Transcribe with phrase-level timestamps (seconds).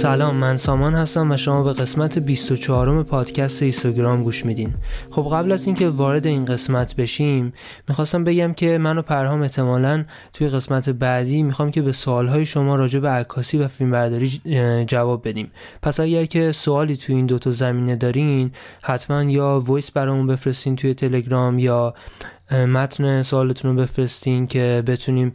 [0.00, 4.74] سلام من سامان هستم و شما به قسمت 24 پادکست اینستاگرام گوش میدین.
[5.10, 7.52] خب قبل از اینکه وارد این قسمت بشیم
[7.88, 12.76] می‌خواستم بگم که من و پرهام احتمالا توی قسمت بعدی می‌خوام که به سوالهای شما
[12.76, 14.40] راجع به عکاسی و فیلمبرداری
[14.86, 15.50] جواب بدیم.
[15.82, 18.50] پس اگر که سوالی توی این دوتا زمینه دارین
[18.82, 21.94] حتما یا وایس برامون بفرستین توی تلگرام یا
[22.50, 25.32] متن سوالتون رو بفرستین که بتونیم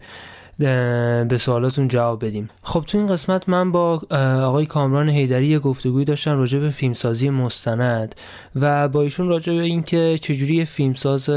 [0.59, 2.49] به سوالاتون جواب بدیم.
[2.63, 4.01] خب تو این قسمت من با
[4.43, 8.15] آقای کامران هیدری یه گفتگوی داشتم راجع به فیلمسازی مستند
[8.55, 11.29] و با ایشون راجع به اینکه چجوری فیلمساز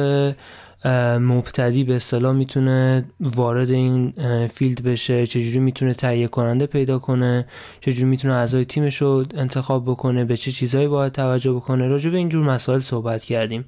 [1.20, 4.12] مبتدی به اصطلاح می‌تونه وارد این
[4.46, 7.46] فیلد بشه چجوری می‌تونه تهیه کننده پیدا کنه
[7.80, 11.88] چجوری می‌تونه اعضای تیمش رو انتخاب بکنه به چه چیزهایی باید توجه بکنه.
[11.88, 13.64] راجع به اینجور مسائل صحبت کردیم.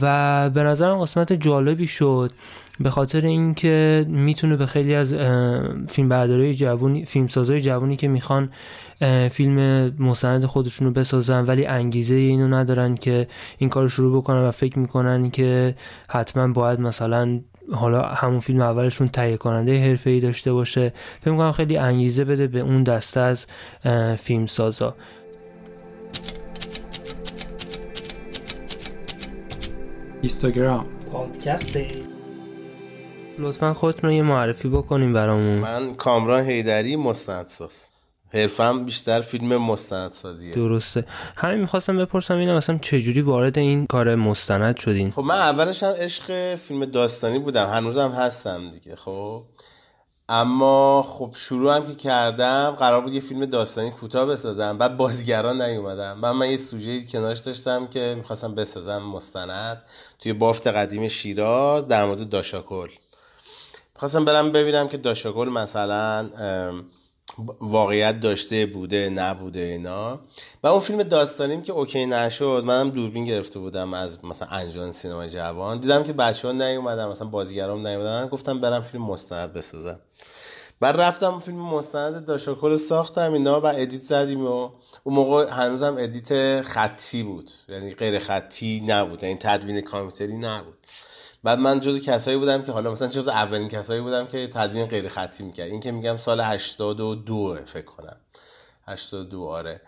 [0.00, 2.32] و به نظرم قسمت جالبی شد.
[2.80, 5.14] به خاطر اینکه می‌تونه به خیلی از
[5.88, 8.50] فیلم بردارای جوونی فیلم سازای جوونی که می‌خوان
[9.30, 13.26] فیلم مستند خودشون رو بسازن ولی انگیزه اینو ندارن که
[13.58, 15.74] این کار رو شروع بکنن و فکر می‌کنن که
[16.08, 17.40] حتما باید مثلا
[17.72, 20.92] حالا همون فیلم اولشون تهیه کننده ای داشته باشه.
[21.20, 23.46] فکر می‌کنم خیلی انگیزه بده به اون دسته از
[24.16, 24.94] فیلم سازا
[30.22, 31.76] اینستاگرام پادکست
[33.40, 35.58] لطفا خودتون رو یه معرفی بکنیم برامون.
[35.58, 37.86] من کامران هیدری مستندساز.
[38.34, 40.54] حرفم بیشتر فیلم مستندسازیه.
[40.54, 41.04] درسته.
[41.36, 45.92] همین می‌خواستم بپرسم اینم مثلا چجوری وارد این کار مستند شدین؟ خب من اولش هم
[45.92, 47.66] عشق فیلم داستانی بودم.
[47.66, 49.42] هنوزم هستم دیگه خب.
[50.28, 54.78] اما خب شروع هم که کردم قرار بود یه فیلم داستانی کوتاه بسازم.
[54.78, 59.82] بعد بازیگران نیومدم من من یه سوژه کنارش داشتم که می‌خواستم بسازم مستند.
[60.18, 62.88] توی بافت قدیم شیراز در مورد داش آکل.
[64.00, 66.30] خواستم برم ببینم که داش آکل مثلا
[67.60, 70.20] واقعیت داشته بوده نبوده اینا.
[70.62, 75.26] و اون فیلم داستانیم که OK نشد منم دوربین گرفته بودم از مثلا انجمن سینما
[75.26, 75.80] جوان.
[75.80, 78.28] دیدم که بچه ها نیومدن مثلا بازیگرام نیومدن.
[78.28, 80.00] گفتم برم فیلم مستند بسازم.
[80.80, 84.70] بعد رفتم فیلم مستند داش آکل ساختم اینا و edit زدیم و
[85.04, 87.50] اون موقع هنوزم edit خطی بود.
[87.68, 89.22] یعنی غیر خطی نبود.
[89.22, 90.74] یعنی تدوین کامپیوتری نبود.
[91.44, 95.08] بعد من جز کسایی بودم که حالا مثلا جز اولین کسایی بودم که تدوین غیر
[95.08, 95.70] خطی می‌کرد.
[95.70, 98.16] این که میگم سال 82 فکر کنم.
[98.86, 99.80] 82 آره.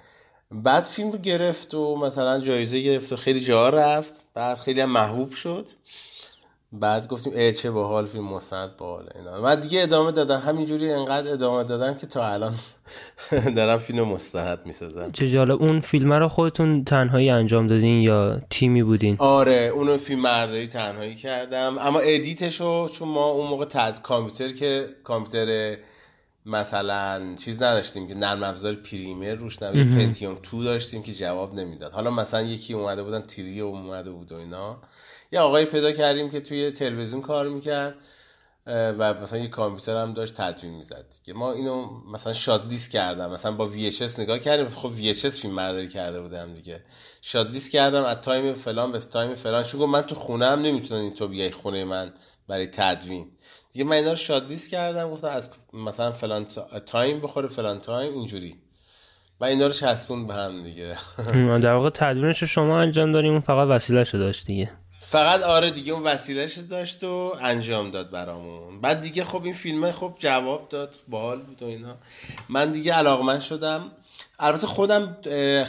[0.50, 4.20] بعد فیلم گرفت و مثلا جایزه گرفت و خیلی جا رفت.
[4.34, 5.68] بعد خیلی هم محبوب شد.
[6.72, 9.40] بعد گفتیم ای چه باحال فیلم مستند باحال اینا.
[9.40, 12.54] بعد دیگه ادامه دادم همینجوری انقدر ادامه دادم که تا الان
[13.56, 15.12] دارم فیلم مستند می‌سازم.
[15.12, 15.62] چه جالب.
[15.62, 21.78] اون فیلم رو خودتون تنهایی انجام دادین یا تیمی بودین؟ آره اونو فیلم‌برداری تنهایی کردم.
[21.78, 25.76] اما edit شو چون ما اون موقع تد کامپیوتر که کامپیوتر
[26.46, 31.92] مثلا چیز نداشتیم که نرم افزار Premiere روش نبود Pentium two داشتیم که جواب نمی‌داد.
[31.92, 34.76] حالا مثلا یکی اومده بودن three اومده بود و اینا.
[35.32, 37.94] یه آقایی پیدا کردیم که توی تلویزیون کار می‌کرد
[38.66, 43.30] و مثلا یه کامپیوتر هم داشت تدوین می‌زد که ما اینو مثلا shot list کردم
[43.30, 46.84] مثلا با VHS نگاه کردیم خب VHS فیلم برداری کرده بودم دیگه.
[47.22, 49.62] shot list کردم از time فلان به time فلان.
[49.62, 52.12] چون من تو خونه هم نمی‌تونم تو بیای خونه من
[52.48, 53.30] برای تدوین.
[53.72, 56.46] دیگه من اینا رو shot list کردم گفتم از مثلا فلان
[56.86, 58.56] time بخوره فلان time اینجوری.
[59.40, 60.96] و اینا رو چسبون به هم دیگه.
[61.62, 64.81] در واقع تدوینش شما انجام دادین فقط وسیله داشت دیگه.
[65.12, 68.80] فقط آره دیگه اون وسیلهش داشت و انجام داد برامون.
[68.80, 71.96] بعد دیگه خب این فیلم خب جواب داد باحال بود و اینا.
[72.48, 73.92] من دیگه علاقمند شدم.
[74.38, 75.16] البته خودم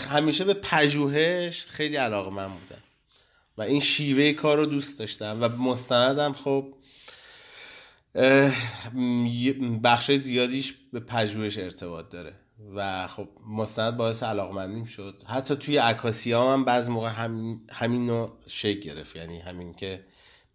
[0.10, 2.82] همیشه به پژوهش خیلی علاقمند بودم.
[3.58, 6.74] و این شیوه کار رو دوست داشتم و مستندم خب
[9.84, 12.34] بخش زیادیش به پژوهش ارتباط داره.
[12.76, 15.22] و خب مستند باعث علاقمندیم شد.
[15.28, 19.16] حتی توی عکاسی ها هم بعض موقع همین, همین نوع شکل گرفت.
[19.16, 20.06] یعنی همین که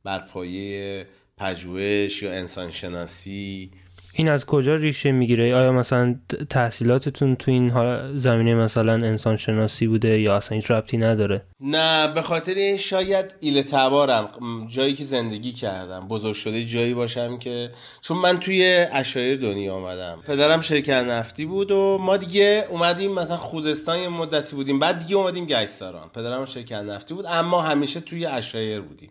[0.04, 3.70] بر پایه پژوهش یا انسان شناسی
[4.18, 6.16] این از کجا ریشه می‌گیره؟ آیا مثلا
[6.50, 7.72] تحصیلاتتون تو این
[8.18, 13.62] زمینه مثلا انسان شناسی بوده یا اصلا هیچ ربطی نداره؟ نه به خاطر شاید ایل
[13.62, 14.28] تبارم
[14.68, 17.70] جایی که زندگی کردم بزرگ شده جایی باشم که
[18.00, 20.18] چون من توی اشایر دنیا آمدم.
[20.26, 25.16] پدرم شرکت نفتی بود و ما دیگه اومدیم مثلا خوزستان یه مدتی بودیم بعد دیگه
[25.16, 29.10] اومدیم گشتاران پدرم شرکت نفتی بود اما همیشه توی اشایر بودیم.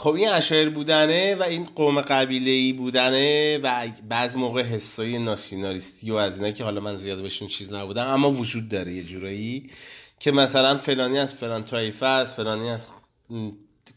[0.00, 6.10] خب این اشایر بودنه و این قوم قبیله ای بودنه و بعض موقع حسای ناسیونالیستی
[6.10, 9.70] و از اینا که حالا من زیاد بهشون چیز نبودم اما وجود داره یه جورایی
[10.20, 12.88] که مثلا فلانی از فلان طایفه است فلانی از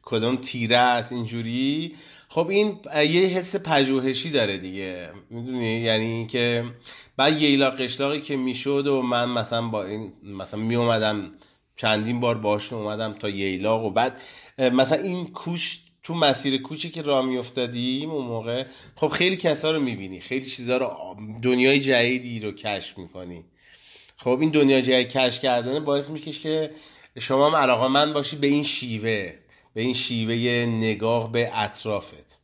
[0.01, 1.95] کدام تیره است اینجوری.
[2.29, 6.65] خب این یه حس پژوهشی داره دیگه می‌دونی؟ یعنی اینکه
[7.17, 11.31] بعد ییلا قشلاقی که می‌شد و من مثلا با این مثلا می اومدم
[11.75, 14.21] چندین بار باش اومدم تا ییلاق و بعد
[14.57, 18.65] مثلا این کوش تو مسیر کوچی که راه میافتادیم اون موقع
[18.95, 23.43] خب خیلی کسا رو می‌بینی خیلی چیزا رو دنیای جدیدی رو کشف می‌کنی.
[24.15, 26.71] خب این دنیا جدید کشف کردن باعث میشه که
[27.19, 29.33] شما هم علاقه من باشی به این شیوه
[29.73, 32.42] به این شیوه نگاه به اطرافت.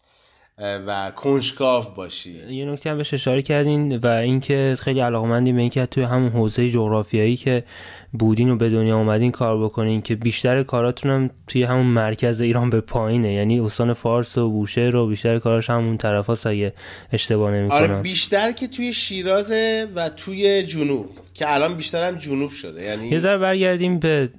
[0.59, 2.33] و کنجکاو باشی.
[2.49, 6.69] یه نکته هم بهش اشاره کردین و اینکه خیلی علاقمندی به اینکه توی همون حوزه
[6.69, 7.63] جغرافیایی که
[8.13, 12.69] بودین و به دنیا اومدین کار بکنین که بیشتر کاراتون هم توی همون مرکز ایران
[12.69, 13.33] به پایینه.
[13.33, 16.73] یعنی استان فارس و بوشه رو بیشتر کاراش همون طرف هاست اگه
[17.13, 22.49] اشتباه نمی آره بیشتر که توی شیرازه و توی جنوب که الان بیشتر هم جنوب
[22.49, 22.83] شده.
[22.83, 24.29] یعنی یه ذره برگردیم به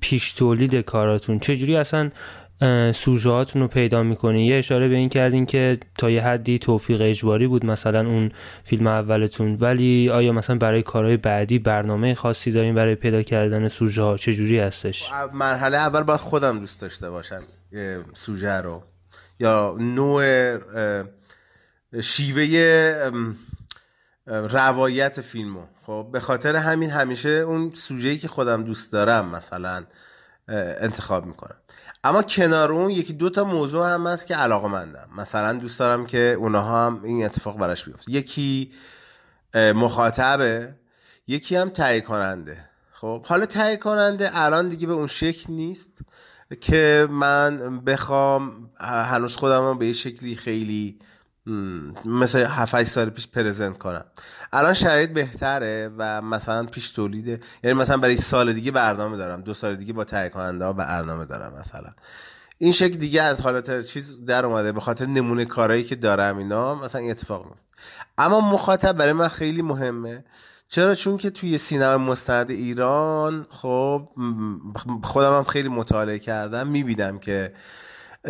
[0.00, 1.38] پیش تولید کاراتون.
[1.38, 2.10] چجوری اصلا
[2.94, 4.46] سوژه رو پیدا می‌کنی.
[4.46, 8.32] یه اشاره به این کردین که تا یه حدی توفیق اجباری بود مثلا اون
[8.64, 9.56] فیلم اولتون.
[9.60, 14.58] ولی آیا مثلا برای کارهای بعدی برنامه خاصی دارین برای پیدا کردن سوژه ها چجوری
[14.58, 17.42] هستش؟ مرحله اول باید خودم دوست داشته باشم
[18.14, 18.82] سوژه رو.
[19.40, 20.56] یا نوع
[22.02, 22.46] شیوه
[24.26, 25.62] روایت فیلمو.
[25.86, 29.84] خب به خاطر همین همیشه اون سوژه‌ای که خودم دوست دارم مثلا
[30.48, 31.56] انتخاب می‌کنم.
[32.04, 36.06] اما کنار اون یکی دو تا موضوع هم هست که علاقه مندم مثلا دوست دارم
[36.06, 38.12] که اونها هم این اتفاق براش بیفته.
[38.12, 38.72] یکی
[39.54, 40.74] مخاطبه.
[41.26, 46.00] یکی هم تهیه کننده خب حالا تهیه کننده الان دیگه به اون شکل نیست
[46.60, 50.98] که من بخوام هنوز خودم رو به یه شکلی خیلی
[52.04, 54.04] مثل 7 سال پیش پرزنت کنم.
[54.52, 59.40] الان شرایط بهتره و مثلا پیش تولیده یعنی مثلا برای سال دیگه برنامه دارم.
[59.40, 61.90] دو سال دیگه با تهیه کننده ها برنامه دارم مثلا.
[62.58, 66.74] این شکل دیگه از حالت چیز در اومده به خاطر نمونه کارهایی که دارم اینا
[66.74, 67.62] مثلا این اتفاق میفته.
[68.18, 70.24] اما مخاطب برای من خیلی مهمه.
[70.68, 74.08] چرا؟ چون که توی سینما مستند ایران خب
[75.02, 76.66] خودم هم خیلی مطالعه کردم.
[76.66, 77.52] می‌بینم که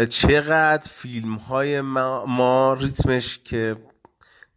[0.09, 3.77] چقدر فیلم های ما, ما ریتمش که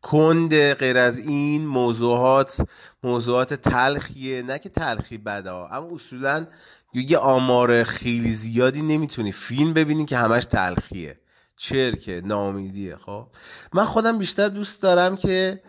[0.01, 2.61] کند غیر از این موضوعات
[3.03, 6.47] موضوعات تلخیه نه که تلخی بدا اما اصولا
[6.93, 11.15] یه آمار خیلی زیادی نمی‌تونی فیلم ببینی که همش تلخیه.
[11.57, 13.27] چرکه نامیدیه خب؟
[13.73, 15.61] من خودم بیشتر دوست دارم که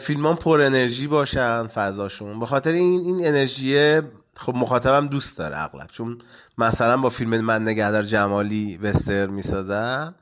[0.00, 2.40] فیلمان پر انرژی باشن فضاشون.
[2.40, 4.00] به خاطر این این انرژی
[4.36, 6.18] خب مخاطبم دوست داره اغلب چون
[6.58, 10.14] مثلا با فیلم من نگهدار جمالی وستر می‌سازم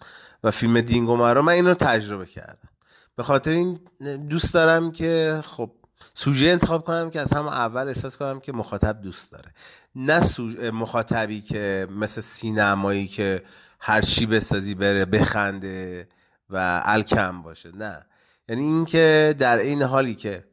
[0.45, 2.69] و فیلم دینگو مرا من اینو تجربه کردم.
[3.17, 3.81] به خاطر این
[4.29, 5.73] دوست دارم که خب
[6.15, 9.53] سوژه انتخاب کنم که از همه اول احساس کنم که مخاطب دوست داره.
[9.95, 10.23] نه
[10.71, 13.43] مخاطبی که مثل سینمایی که
[13.81, 16.09] هر چی بسازی بره بخنده
[16.51, 18.07] و الکم باشه نه.
[18.49, 20.45] یعنی اینکه در این حالی که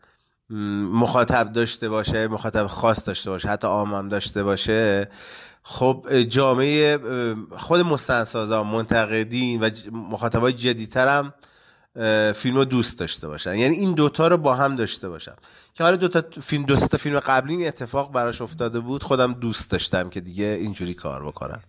[0.50, 5.10] مخاطب داشته باشه مخاطب خاص داشته باشه حتی عامم داشته باشه.
[5.62, 7.00] خب جامعه
[7.57, 11.34] خود مستندسازا منتقدین و مخاطبای جدیتر هم
[12.34, 13.56] فیلم رو دوست داشته باشن.
[13.56, 15.36] یعنی این دوتا رو با هم داشته باشم.
[15.74, 19.72] که حالا دوتا فیلم دو تا فیلم قبلی این اتفاق براش افتاده بود خودم دوست
[19.72, 21.62] داشتم که دیگه اینجوری کار بکنم.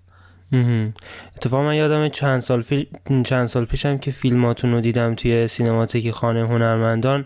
[1.37, 2.87] اتفاق من یادم چند سال فیل...
[3.25, 7.25] چند سال پیشم که فیلماتون رو دیدم توی سینماتیک خانه هنرمندان.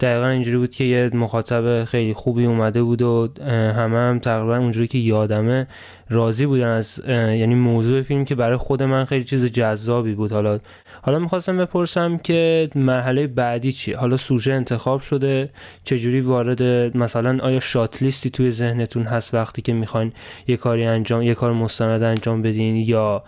[0.00, 3.28] دقیقا اینجوری بود که یه مخاطب خیلی خوبی اومده بود و
[3.76, 5.66] همه هم تقریبا اونجوری که یادمه
[6.14, 10.32] راضی بودن از یعنی موضوع فیلم که برای خود من خیلی چیز جذابی بود.
[10.32, 10.60] حالا
[11.02, 15.50] حالا می‌خواستم بپرسم که مرحله بعدی چی؟ حالا سوژه انتخاب شده
[15.84, 16.62] چجوری وارد
[16.96, 20.12] مثلا آیا شات لیستی توی ذهنتون هست وقتی که می‌خواین
[20.46, 23.24] یه کاری انجام یه کار مستند انجام بدین؟ یا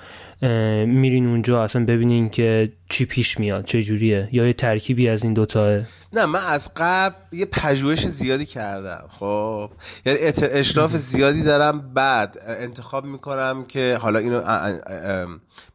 [0.87, 5.35] میرین اونجا اصلا ببینین که چی پیش میاد چه جوریه یا یه ترکیبی از این
[5.35, 5.81] دوتاه؟
[6.12, 9.71] نه من از قبل یه پژوهش زیادی کردم خب.
[10.07, 10.19] یعنی
[10.52, 12.37] اشراف زیادی دارم بعد
[12.76, 14.42] انتخاب می‌کنم که حالا اینو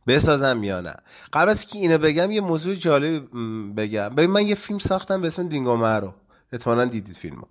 [0.08, 0.96] بسازم یا نه.
[1.34, 3.24] قبل از که اینو بگم یه موضوع جالب
[3.78, 4.10] بگم.
[4.10, 6.14] ببین من یه فیلم ساختم به اسم دینگومه رو.
[6.54, 7.44] احتمالا دیدید فیلمو.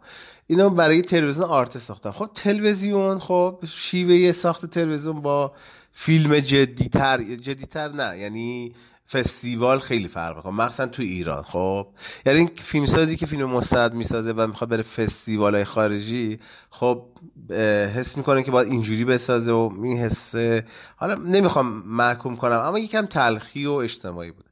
[0.47, 2.11] اینو برای تلویزیون آرت ساختم.
[2.11, 5.53] خب تلویزیون خب شیوه ساخت تلویزیون با
[5.93, 8.19] فیلم جدیتر جدیتر نه.
[8.19, 8.75] یعنی
[9.13, 10.53] فستیوال خیلی فرق می‌کنه.
[10.53, 11.87] مخصوصا تو ایران خب؟
[12.27, 16.39] یعنی فیلم سازی که فیلم مستعد می‌سازه و می‌خواد بره فستیوال های خارجی
[16.71, 17.05] خب
[17.95, 20.65] حس می‌کنه که باید اینجوری بسازه و این حسه.
[20.97, 24.49] حالا نمی‌خوام محکوم کنم اما یکم تلخی و اجتماعی بوده.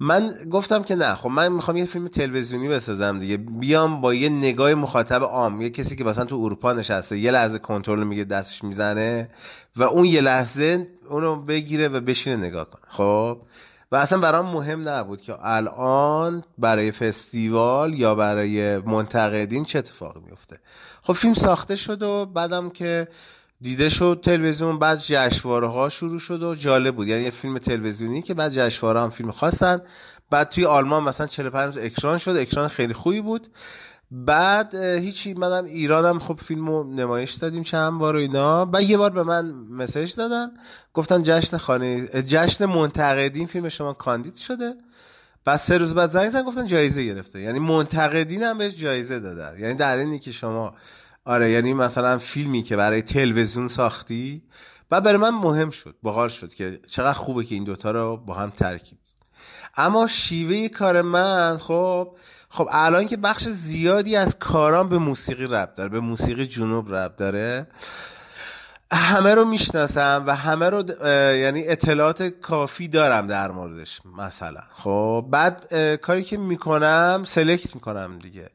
[0.00, 3.36] من گفتم که نه خب من می‌خوام یه فیلم تلویزیونی بسازم دیگه.
[3.36, 7.58] بیام با یه نگاه مخاطب عام یه کسی که مثلا تو اروپا نشسته یه لحظه
[7.58, 9.28] کنترل میگه دستش می‌زنه
[9.76, 13.38] و اون یه لحظه اونو بگیره و بشینه نگاه کنه خب؟
[13.92, 20.60] و اصلا برام مهم نبود که الان برای فستیوال یا برای منتقدین چه اتفاقی میفته.
[21.02, 23.08] خب فیلم ساخته شد و بعدم که
[23.60, 27.08] دیده شد تلویزیون بعد جشنواره ها شروع شد و جالب بود.
[27.08, 29.80] یعنی یه فیلم تلویزیونی که بعد جشنواره هم فیلم خواستن.
[30.30, 32.30] بعد توی آلمان مثلا 45 اکران شد.
[32.30, 33.46] اکران خیلی خوبی بود.
[34.10, 38.64] بعد هیچی منم ایرانم خب فیلمو نمایش دادیم چند بار و اینا.
[38.64, 40.50] بعد یه بار به من مسیج دادن
[40.94, 44.74] گفتن جشن خانه جشن منتقدین فیلم شما کاندید شده.
[45.44, 47.40] بعد سه روز بعد زنگ زدن گفتن جایزه گرفته.
[47.40, 49.60] یعنی منتقدین هم بهش جایزه دادن.
[49.60, 50.74] یعنی در اینی که شما
[51.24, 54.42] آره یعنی مثلا فیلمی که برای تلویزیون ساختی.
[54.90, 58.34] و برای من مهم شد باقار شد که چقدر خوبه که این دوتا رو با
[58.34, 58.98] هم ترکیب.
[59.76, 62.16] اما شیوه کار من خب
[62.48, 67.16] خب الان که بخش زیادی از کارام به موسیقی رب داره به موسیقی جنوب رب
[67.16, 67.66] داره
[68.92, 70.84] همه رو می‌شناسم و همه رو
[71.36, 74.60] یعنی اطلاعات کافی دارم در موردش مثلا.
[74.72, 78.48] خب بعد کاری که می‌کنم سلکت می‌کنم دیگه.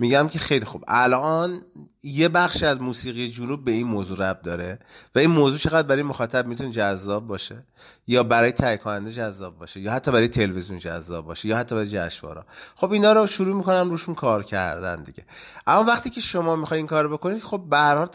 [0.00, 0.84] میگم که خیلی خوب.
[0.88, 1.62] الان
[2.02, 4.78] یه بخش از موسیقی جنوب به این موضوع رب داره
[5.14, 7.64] و این موضوع چقدر برای مخاطب می‌تونه جذاب باشه
[8.06, 12.42] یا برای تهیه جذاب باشه یا حتی برای تلویزیون جذاب باشه یا حتی برای جشنواره
[12.76, 15.24] خب اینا رو شروع می‌کنم روشون کار کردن دیگه.
[15.66, 18.06] اما وقتی که شما می‌خواین این کار بکنید خب به هر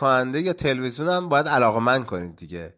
[0.00, 2.74] حال یا تلویزیون هم باید علاقه کنید دیگه.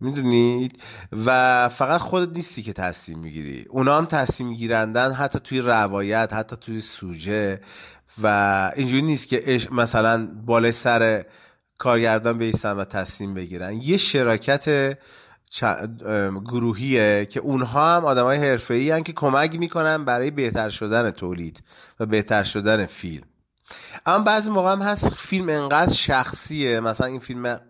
[0.00, 0.82] می‌دونید
[1.26, 3.66] و فقط خودت نیستی که تصمیم می‌گیری.
[3.68, 7.60] اونا هم تصمیم گیرندن حتی توی روایت حتی توی سوژه.
[8.22, 11.24] و اینجوری نیست که مثلا بالای سر
[11.78, 13.72] کارگردان بیستن و تصمیم بگیرن.
[13.82, 14.98] یه شراکت
[16.44, 21.62] گروهیه که اونها هم آدم های حرفه ای که کمک می‌کنن برای بهتر شدن تولید
[22.00, 23.24] و بهتر شدن فیلم.
[24.06, 26.80] اما بعضی موقع هم هست فیلم انقدر شخصیه.
[26.80, 27.60] مثلا این فیلم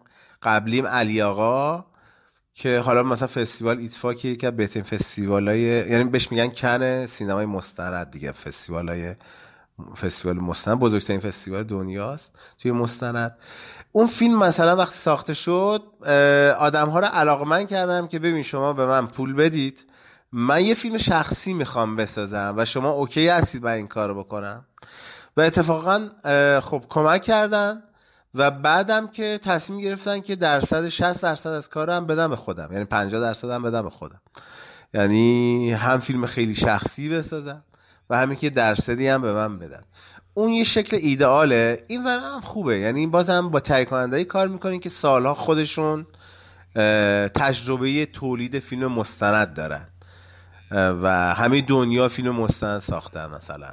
[0.43, 1.85] قبلیم علی آقا.
[2.59, 7.47] که حالا مثلا فستیوال ایتفا که یکی از فستیوال های یعنی بهش میگن کن سینمای
[7.47, 9.15] مستند دیگه فستیوال های
[10.01, 13.37] فستیوال مستند بزرگترین فستیوال دنیاست توی مستند
[13.93, 15.83] اون فیلم مثلا وقتی ساخته شد
[16.59, 19.87] آدم ها رو علاقه من کردم که ببین شما به من پول بدید.
[20.33, 24.65] من یه فیلم شخصی می‌خوام بسازم و شما اوکی هستید من این کارو بکنم.
[25.37, 26.09] و اتفاقا
[26.61, 27.83] خب کمک کردن.
[28.35, 32.69] و بعدم که تصمیم گرفتن که درصد 60 درصد از کارم بدم به خودم.
[32.73, 34.21] یعنی 50 درصد هم بدم به خودم.
[34.95, 37.65] یعنی هم فیلم خیلی شخصی بسازم
[38.11, 39.83] و همین که درصدی هم به من بدن.
[40.35, 41.85] اون یه شکل ایدئاله.
[41.89, 42.79] این هم خوبه.
[42.79, 46.07] یعنی بازم با تهیه کننده‌ای کار می‌کنین که سالها خودشون
[47.35, 49.89] تجربه تولید فیلم مستند دارن.
[50.71, 53.71] و همه دنیا فیلم مستند ساختن مثلا.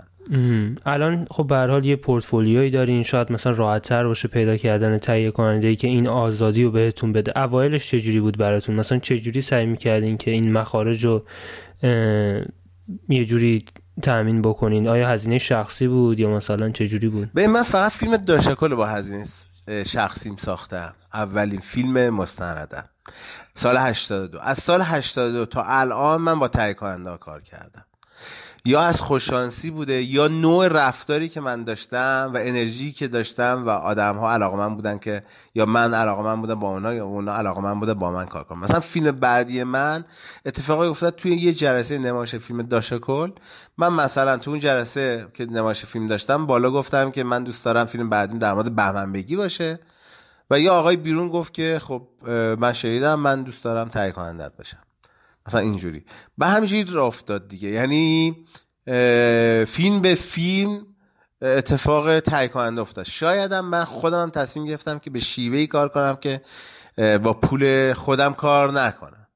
[0.85, 5.31] الان خب به حال یه پورتفولیویی دارین شاید مثلا راحت تر باشه پیدا کردن تهیه
[5.31, 7.39] کننده ای که این آزادی رو بهتون بده.
[7.39, 11.25] اوایلش چجوری بود براتون؟ مثلا چجوری سعی می‌کردین که این مخارج رو
[13.09, 13.65] یه جوری
[14.01, 18.75] تأمین بکنین؟ آیا هزینه شخصی بود یا مثلا چجوری بود؟ به من فقط فیلم داشکل
[18.75, 19.25] با هزینه
[19.85, 20.95] شخصیم ساختم.
[21.13, 22.89] اولین فیلم مستندم.
[23.55, 27.85] سال 82 از سال 82 تا الان من با تهیه کننده کار کردم.
[28.67, 33.69] یا از خوششانسی بوده یا نوع رفتاری که من داشتم و انرژی که داشتم و
[33.69, 35.23] آدم ها علاقه من بودن که
[35.55, 38.43] یا من علاقه من بودم با اونا یا اونا علاقه من بوده با من کار
[38.43, 40.03] کنم مثلا فیلم بعدی من
[40.45, 43.31] اتفاقی افتاد توی یه جلسه نمایش فیلم داشکل
[43.77, 47.85] من مثلا تو اون جلسه که نمایش فیلم داشتم بالا گفتم که من دوست دارم
[47.85, 49.79] فیلم بعدی در مورد بهمن بگی باشه.
[50.49, 52.07] و یه آقای بیرون گفت که خب
[52.59, 54.77] من شنیدم من دوست دارم تهیه کنندت باشم.
[55.47, 56.05] مثلا اینجوری.
[56.37, 57.69] به همینجوری را افتاد دیگه.
[57.69, 58.35] یعنی
[59.65, 60.85] فیلم به فیلم
[61.41, 63.05] اتفاق تهیه کننده افتاد.
[63.05, 66.41] شایدم من خودم هم تصمیم گرفتم که به شیوهی کار کنم که
[66.97, 69.27] با پول خودم کار نکنم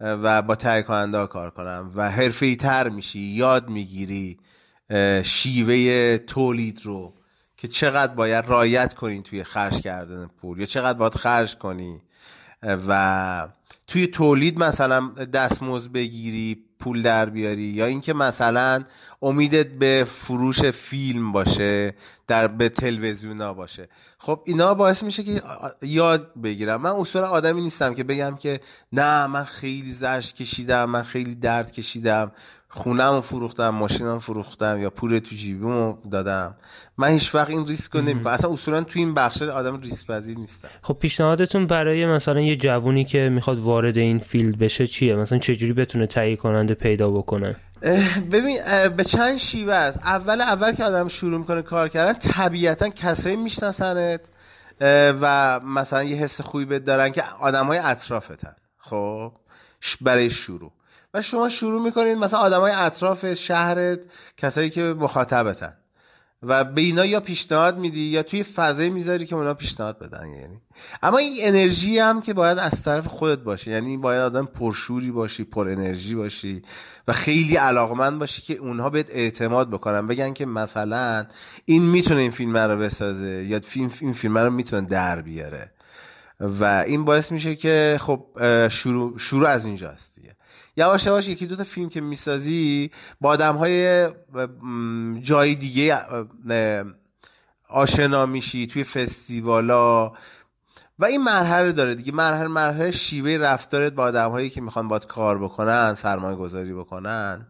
[0.00, 4.38] و با تهیه کننده کار کنم و حرفی تر میشی یاد می‌گیری
[5.22, 7.12] شیوه تولید رو
[7.56, 12.02] که چقدر باید رایت کنی توی خرج کردن پول یا چقدر باید خرج کنی
[12.62, 13.48] و
[13.86, 18.84] توی تولید مثلا دستمزد بگیری پول در بیاری یا اینکه مثلا
[19.22, 21.94] امیدت به فروش فیلم باشه
[22.26, 23.88] در به تلویزیونا باشه.
[24.18, 25.42] خب اینا باعث میشه که
[25.82, 26.82] یاد بگیرم.
[26.82, 28.60] من اصولا آدمی نیستم که بگم که
[28.92, 32.32] نه من خیلی زجر کشیدم من خیلی درد کشیدم.
[32.72, 36.54] خونم فروختم ماشینم فروختم یا پول تو جیبیمو دادم.
[36.98, 40.38] من هیچ وقت این ریسک رو نمی‌کنم اصلا اصولا تو این بخش آدم ریسک پذیر
[40.38, 40.68] نیستم.
[40.82, 45.72] خب پیشنهادتون برای مثلا یه جوونی که می‌خواد وارد این field بشه چیه؟ مثلا چجوری
[45.72, 47.56] بتونه تهیه کننده پیدا بکنه؟
[48.32, 48.58] ببین
[48.96, 49.98] به چند شیوه است.
[49.98, 54.30] اول اول که آدم شروع می‌کنه کار کردن طبیعتا کسایی میشناسنت
[55.20, 58.54] و مثلا یه حس خوبی بهت دارن که آدم های اطرافتن.
[58.78, 59.32] خب
[60.00, 60.72] برای شروع.
[61.14, 65.76] و شما شروع می‌کنید مثلا آدم های اطراف شهرت کسایی که مخاطبتن.
[66.42, 70.60] و به اینا یا پیشنهاد میدی یا توی فضایی می‌ذاری که اونا پیشنهاد بدن یعنی.
[71.02, 75.44] اما این انرژی هم که باید از طرف خودت باشه یعنی باید آدم پرشوری باشی
[75.44, 76.62] پر انرژی باشی
[77.08, 80.06] و خیلی علاقمند باشی که اونها بهت اعتماد بکنن.
[80.06, 81.26] بگن که مثلا
[81.64, 85.72] این می‌تونه این فیلم رو بسازه یا فیلم این فیلم رو می‌تونه در بیاره.
[86.40, 88.26] و این باعث میشه که خب
[88.68, 90.36] شروع, شروع از اینجاست دیگه.
[90.76, 94.08] یواش یواش یکی دو تا فیلم که می‌سازی با آدم های
[95.22, 95.96] جای دیگه
[97.68, 100.12] آشنا میشی توی فستیوالا.
[100.98, 102.12] و این مرحله داره دیگه.
[102.12, 107.46] مرحله مرحله شیوه رفتارت با آدم هایی که می‌خوان باید کار بکنن سرمایه گذاری بکنن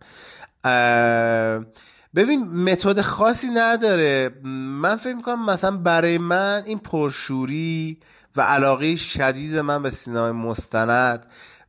[2.15, 4.31] ببین متد خاصی نداره.
[4.45, 7.99] من فکر می‌کنم مثلا برای من این پرشوری
[8.37, 11.27] و علاقه شدید من به سینمای مستند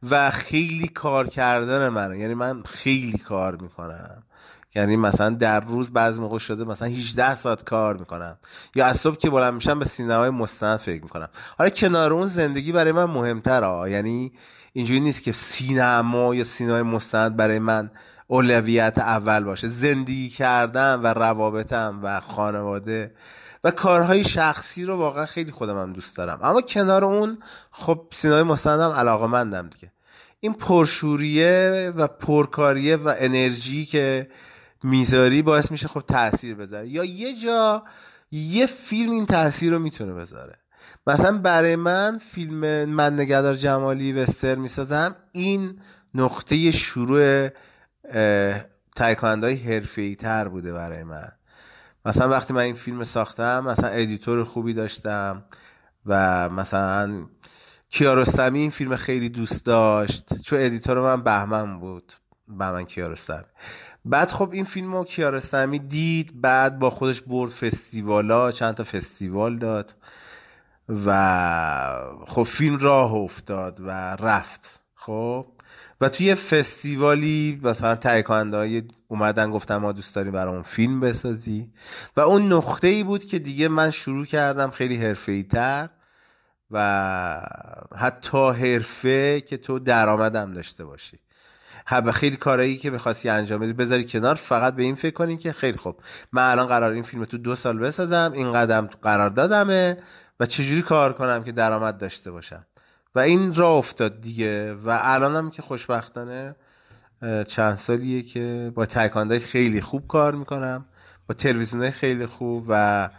[0.09, 4.23] و خیلی کار کردن من یعنی من خیلی کار می‌کنم.
[4.75, 8.37] یعنی مثلا در روز بعضی موقع شده مثلا 18 ساعت کار می‌کنم.
[8.75, 11.29] یا از صبح که بلند میشم به سینمای مستند فکر می‌کنم.
[11.57, 13.91] حالا کنار اون زندگی برای من مهمتره.
[13.91, 14.31] یعنی
[14.73, 17.91] اینجوری نیست که سینما یا سینمای مستند برای من
[18.27, 19.67] اولویت اول باشه.
[19.67, 23.13] زندگی کردن و روابطم و خانواده
[23.63, 26.39] و کارهای شخصی رو واقعا خیلی خودم هم دوست دارم.
[26.41, 27.37] اما کنار اون
[27.71, 29.91] خب سینمای مستندم علاقه مندم دیگه.
[30.39, 34.27] این پرشوریه و پرکاریه و انرژی که
[34.83, 36.87] می‌ذاری باعث میشه خب تاثیر بذاره.
[36.87, 37.83] یا یه جا
[38.31, 40.55] یه فیلم این تاثیر رو می‌تونه بذاره.
[41.07, 45.15] مثلا برای من فیلم من نگهدار جمالی وستر می‌سازم.
[45.31, 45.79] این
[46.13, 47.49] نقطه شروع
[48.95, 51.31] تایکانده های تر بوده برای من.
[52.05, 55.43] مثلا وقتی من این فیلم ساختم مثلا editor خوبی داشتم
[56.05, 57.25] و مثلا
[57.89, 62.13] کیارستمی این فیلم خیلی دوست داشت چون editor من بهمن بود
[62.47, 63.43] بهمن کیارستمی
[64.05, 69.57] بعد خب این فیلم رو کیارستمی دید بعد با خودش برد فستیوالا چند تا فستیوال
[69.57, 69.95] داد
[71.05, 71.95] و
[72.27, 74.81] خب فیلم راه افتاد و رفت.
[74.95, 75.47] خب
[76.01, 81.71] و توی فستیوالی مثلا تهیه اومدن گفتم ما دوست داریم برامون فیلم بسازی.
[82.17, 85.89] و اون نقطه ای بود که دیگه من شروع کردم خیلی حرفه‌ای تر
[86.71, 87.47] و
[87.95, 91.19] حتی حرفه که تو درآمدم داشته باشی.
[92.13, 95.77] خیلی کارهایی که بخواستی انجام بدی بذاری کنار فقط به این فکر کنی که خیلی
[95.77, 96.01] خوب.
[96.31, 99.97] من الان قرار این فیلم تو دو سال بسازم این قدم قرار دادمه
[100.39, 102.65] و چجوری کار کنم که درآمد داشته باشم؟
[103.15, 104.73] و این را افتاد دیگه.
[104.73, 106.55] و الانم که خوشبختانه
[107.47, 110.85] چند سالیه که با تایکانده خیلی خوب کار می‌کنم
[111.27, 113.09] با تلویزیون خیلی خوب و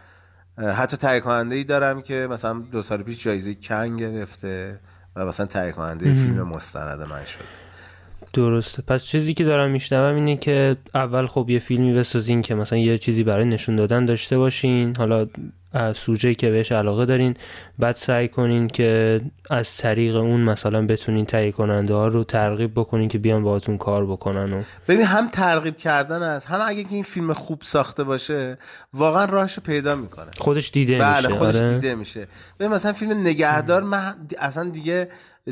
[0.58, 4.80] حتی تایکانده ای دارم که مثلا دو سال پیش جایزه کن گرفته
[5.16, 7.61] و مثلا تایکانده فیلم مستند من شده
[8.32, 8.82] درسته.
[8.82, 12.98] پس چیزی که دارم میشنوم اینه که اول خب یه فیلمی بسازین که مثلا یه
[12.98, 14.96] چیزی برای نشون دادن داشته باشین.
[14.96, 15.26] حالا
[15.94, 17.36] سوژه که بهش علاقه دارین
[17.78, 23.08] بعد سعی کنین که از طریق اون مثلا بتونین تهیه کننده ها رو ترغیب بکنین
[23.08, 27.02] که بیان باهاتون کار بکنن و ببین هم ترغیب کردن است هم اگه که این
[27.02, 28.58] فیلم خوب ساخته باشه
[28.92, 30.30] واقعا راهش پیدا می‌کنه.
[30.38, 31.74] خودش دیده بله میشه خودش آره.
[31.74, 32.26] دیده میشه.
[32.60, 35.08] ببین مثلا فیلم نگهدار من اصلا دیگه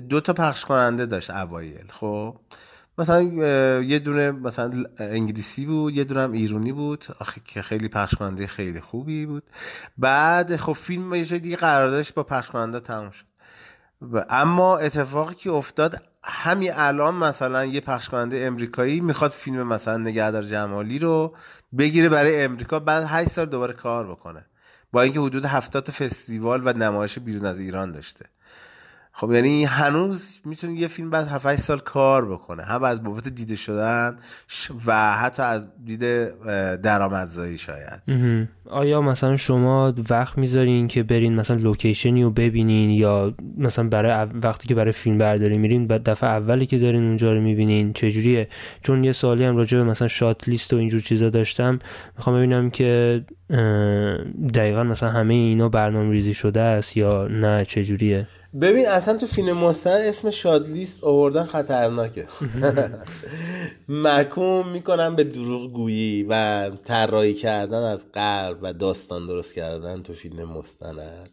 [0.08, 2.36] دو تا پخش کننده داشت اوایل خب؟
[2.98, 3.22] مثلا
[3.82, 7.06] یه دونه مثلا انگلیسی بود یه دونه هم ایرونی بود
[7.44, 9.42] که خیلی پخش کننده خیلی خوبی بود.
[9.98, 13.24] بعد خب فیلم یه دیگه قراردادش با پخش کننده تموم شد.
[14.30, 20.42] اما اتفاقی که افتاد همین الان مثلا یه پخش کننده امریکایی می‌خواد فیلم مثلا نگهدار
[20.42, 21.36] جمالی رو
[21.78, 24.46] بگیره برای امریکا بعد 8 سال دوباره کار بکنه.
[24.92, 28.26] با اینکه حدود 70 فستیوال و نمایش بیرون از ایران داشته.
[29.20, 32.62] خب یعنی هنوز می‌تونه یه فیلم بعد 7 سال کار بکنه.
[32.62, 34.16] هم از بابت دیده شدن
[34.86, 36.00] و حتی از دید
[36.80, 38.02] درآمدزایی شاید.
[38.70, 44.68] آیا مثلا شما وقت می‌ذارین که برین مثلا لوکیشنی رو ببینین یا مثلا برای وقتی
[44.68, 48.48] که برای فیلم برداری میرین بعد دفعه اولی که دارین اونجا رو می‌بینین چجوریه؟
[48.82, 51.78] چون یه سوالی هم راجع به مثلا شات لیست و اینجور چیزا داشتم
[52.16, 53.22] می‌خوام ببینم که
[54.54, 58.26] دقیقا مثلا همه اینا برنامه ریزی شده است یا نه چجوریه؟
[58.60, 62.26] ببین اصلا تو فیلم مستند اسم شادلیست آوردن خطرناکه.
[63.88, 70.12] محکوم می‌کنن به دروغ گویی و طراحی کردن از قبل و داستان درست کردن تو
[70.12, 71.30] فیلم مستند.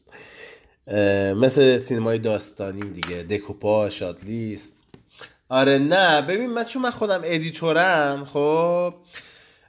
[1.36, 4.74] مثل سینمای داستانی دیگه دکوپاژ shot list
[5.50, 8.94] آره نه ببین من چون من خودم editor م خب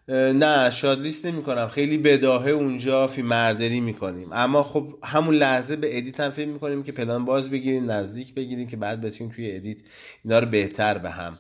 [0.09, 4.29] نه shot list نمی کنم خیلی بداهه اونجا فیلم‌برداری می‌کنیم.
[4.33, 8.67] اما خب همون لحظه به edit هم فکر می‌کنیم که پلان باز بگیریم نزدیک بگیریم
[8.67, 9.83] که بعد بتونیم توی edit.
[10.25, 11.39] اینا رو بهتر به هم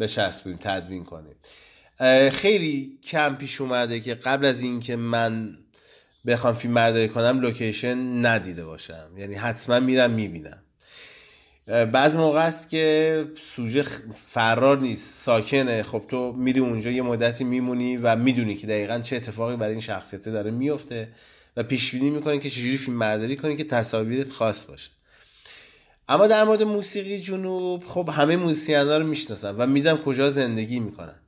[0.00, 1.36] بچسبیم تدوین کنیم.
[2.30, 5.58] خیلی کم پیش اومده که قبل از اینکه من
[6.26, 9.10] بخوام فیلم برداری کنم لوکیشن ندیده باشم.
[9.16, 10.62] یعنی حتما میرم می‌بینم.
[11.66, 15.82] بعض موقع است که سوژه فرار نیست ساکنه.
[15.82, 19.80] خب تو میری اونجا یه مدتی میمونی و می‌دونی که دقیقا چه اتفاقی برای این
[19.80, 21.08] شخصیت داره میفته
[21.56, 24.90] و پیش بینی می‌کنی که چجوری فیلم برداری کنی که تصاویرت خاص باشه.
[26.08, 31.20] اما در مورد موسیقی جنوب خب همه موسیقیدانا رو می‌شناسن و می‌دونم کجا زندگی می‌کنن.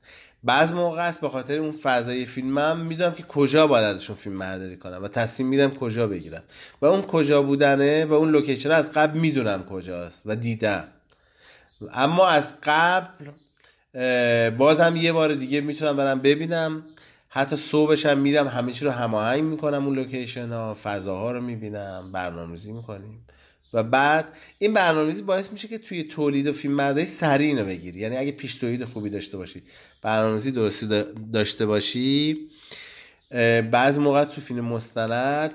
[0.43, 4.77] بعض موقع است به خاطر اون فضای فیلمم می‌دونم که کجا باید ازشون فیلم برداری
[4.77, 6.43] کنم و تصمیم میرم کجا بگیرم.
[6.81, 10.87] و اون کجا بودنه و اون location از قبل می‌دونم کجاست و دیدم.
[11.93, 13.31] اما از قبل
[14.49, 16.83] بازم یه بار دیگه می‌تونم برم ببینم.
[17.29, 22.71] حتی صبحشم میرم همه چی رو هماهنگ می‌کنم اون location ها فضاها رو می‌بینم برنامه‌ریزی
[22.71, 23.25] می‌کنیم.
[23.73, 27.99] و بعد این برنامه‌ریزی باعث میشه که توی تولید و فیلم برداری سریع اینو بگیری.
[27.99, 29.63] یعنی اگه پیش تولید خوبی داشته باشی
[30.01, 31.03] برنامه‌ریزی درستی
[31.33, 32.37] داشته باشی
[33.71, 35.51] بعض موقع تو فیلم مستند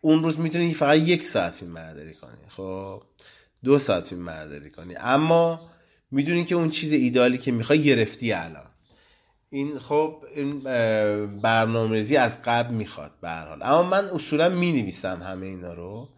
[0.00, 2.48] اون روز می‌تونی فقط یک ساعت فیلم برداری کنی.
[2.48, 3.02] خب
[3.64, 4.94] دو ساعت فیلم برداری کنی.
[4.96, 5.70] اما
[6.10, 8.70] می‌دونی که اون چیز ایدالی که می‌خوای گرفتی الان.
[9.50, 10.60] این خب این
[11.40, 13.62] برنامه‌ریزی از قبل می‌خواد به حال.
[13.62, 16.08] اما من اصولا می‌نویسم همه اینا رو.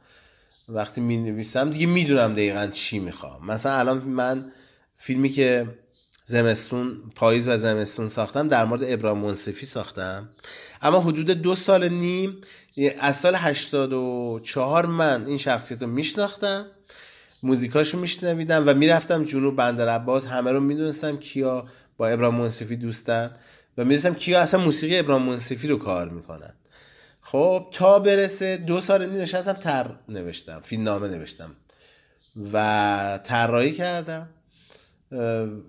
[0.69, 3.47] وقتی می نویسم دیگه می‌دونم دقیقا چی می‌خوام.
[3.47, 4.53] مثلا الان من
[4.97, 5.67] فیلمی که
[6.25, 10.29] زمستون پاییز و زمستون ساختم در مورد ابراهیم منصفی ساختم.
[10.83, 12.37] اما حدود دو سال نیم
[13.01, 16.67] از سال 84 من این شخصیت رو میشناختم
[17.43, 20.27] موزیکاشو میشنویدم و می‌رفتم جنوب بندر عباس.
[20.27, 23.31] همه رو می‌دونستم کیا با ابراهیم منصفی دوستن
[23.79, 26.55] و می‌دونستم کیا اصلا موسیقی ابراهیم منصفی رو کار می‌کنن.
[27.31, 31.57] خب تا برسه دو سال نشستم تر نوشتم فیلم نامه نوشتم.
[32.53, 34.29] و طراحی کردم.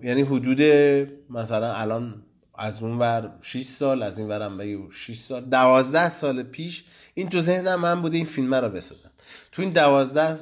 [0.02, 0.60] یعنی حدود
[1.30, 2.22] مثلا الان
[2.58, 7.28] از اون ور 6 سال از این ورم بگو 6 سال 12 سال پیش این
[7.28, 9.10] تو ذهنم من بوده این فیلم رو بسازم.
[9.52, 10.38] تو این 12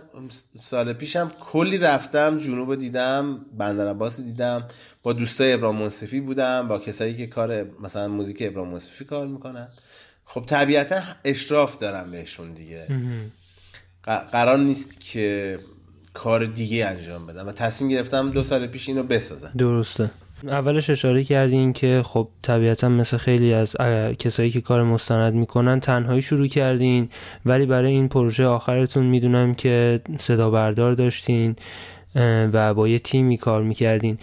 [0.61, 4.69] سال پیشم کلی رفتم جنوب دیدم بندر عباس دیدم
[5.03, 9.69] با دوستای ابراهیم منصفی بودم با کسایی که کار مثلا موزیک ابراهیم منصفی کار می‌کنن.
[10.31, 12.87] خب طبیعتا اشراف دارم بهشون دیگه.
[14.33, 15.59] قرار نیست که
[16.15, 19.53] کار دیگه انجام بدم و تصمیم گرفتم دو سال پیش اینو بسازم.
[19.59, 20.11] درسته.
[20.45, 23.77] اولش اشاره کردین که خب طبیعتا مثل خیلی از
[24.19, 27.09] کسایی که کار مستند می‌کنن تنهایی شروع کردین
[27.47, 31.57] ولی برای این پروژه آخرتون می‌دونم که صدا بردار داشتین
[32.53, 34.19] و با یه تیمی کار می‌کردین.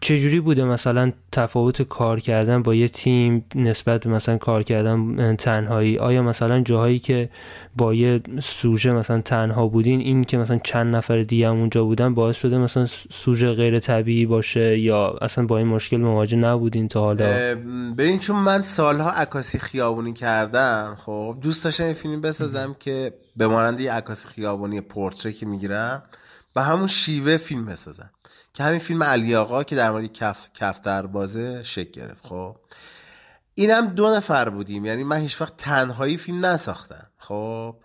[0.00, 5.98] چجوری بوده مثلا تفاوت کار کردن با یه تیم نسبت به مثلا کار کردن تنهایی؟
[5.98, 7.30] آیا مثلا جاهایی که
[7.76, 12.14] با یه سوژه مثلا تنها بودین این که مثلا چند نفر دیگه هم اونجا بودن
[12.14, 17.00] باعث شده مثلا سوژه غیر طبیعی باشه یا اصلا با این مشکل مواجه نبودین تا
[17.00, 17.54] حالا؟
[17.98, 23.46] ببین چون من سالها عکاسی خیابونی کردم خب دوست داشتم این فیلم بسازم که به
[23.46, 26.02] مانند یه عکاسی خیابونی پورتری که می‌گیرم
[26.54, 28.10] به همون شیوه فیلم بسازم.
[28.52, 32.56] که همین فیلم علی آقا که در مورد کف کفتر بازه شکل گرفت خب.
[33.54, 37.76] اینم دو نفر بودیم یعنی من هیچ وقت تنهایی فیلم نساختم خب.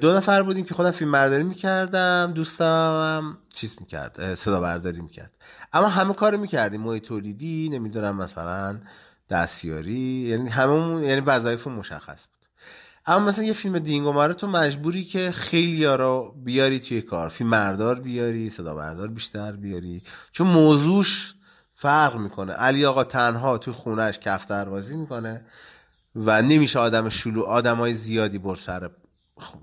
[0.00, 5.32] دو نفر بودیم که خودم فیلم برداری می‌کردم دوستم چیز می‌کرد صدا برداری می‌کرد.
[5.72, 8.80] اما همه کار می‌کردیم محیط تولیدی نمی‌دونم مثلا
[9.30, 12.37] دستیاری یعنی همه یعنی وظایف مشخص بود.
[13.08, 17.28] اما مثلا یه فیلم دینگو ماره تو مجبوری که خیلی رو بیاری توی کار.
[17.28, 20.02] فیلم مردار بیاری صدا بردار بیشتر بیاری.
[20.32, 21.34] چون موضوعش
[21.74, 22.52] فرق می‌کنه.
[22.52, 25.44] علی آقا تنها توی خونهش کفتر بازی می‌کنه
[26.16, 28.90] و نمیشه آدم شلو آدمای زیادی بر سر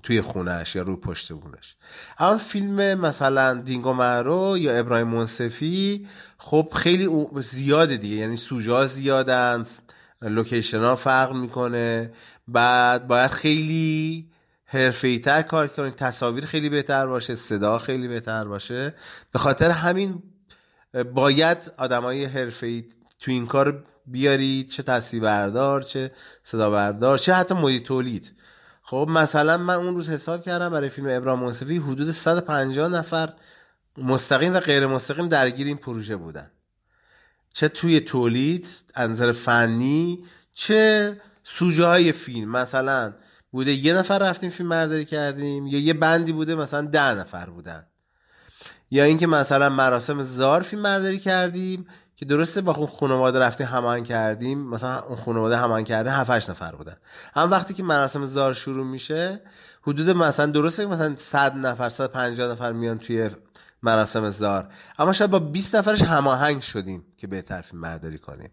[0.02, 1.76] توی خونهش یا روی پشت بونش.
[2.18, 6.06] اما فیلم مثلا دینگو مارو یا ابراهیم منصفی
[6.38, 7.08] خب خیلی
[7.40, 8.16] زیاده دیگه.
[8.16, 9.64] یعنی سوژا زیادن
[10.22, 12.12] لوکیشن ها فرق می‌کنه.
[12.48, 14.30] بعد باید خیلی
[14.64, 18.94] حرفه تر کار کنید تصاویر خیلی بهتر باشه صدا خیلی بهتر باشه.
[19.32, 20.22] به خاطر همین
[21.14, 22.82] باید آدمای حرفه
[23.18, 26.10] تو این کار بیارید چه تصویر بردار چه
[26.42, 28.32] صدا بردار چه حتی مدیر تولید.
[28.82, 33.32] خب مثلا من اون روز حساب کردم برای فیلم ابراهیم منصفی حدود 150 نفر
[33.98, 36.50] مستقیم و غیر مستقیم درگیر این پروژه بودن.
[37.56, 42.50] چه توی تولید انظر فنی چه سوژه های فیلم.
[42.50, 43.12] مثلا
[43.50, 47.86] بوده یه نفر رفتیم فیلم برداری کردیم یا یه بندی بوده مثلا ده نفر بودن.
[48.90, 54.02] یا اینکه مثلا مراسم زار فیلم برداری کردیم که درسته با اون خانواده رفتیم همان
[54.02, 54.58] کردیم.
[54.58, 56.96] مثلا اون خانواده همان کرده 7 نفر بودن.
[57.34, 59.40] هم وقتی که مراسم زار شروع میشه
[59.82, 63.30] حدود مثلا درسته مثلا 100 نفر 150 نفر میان توی
[63.86, 64.68] مراسم زار.
[64.98, 68.50] اما شاید با 20 نفرش هماهنگ شدیم که بهتر فیلم برداری کنیم.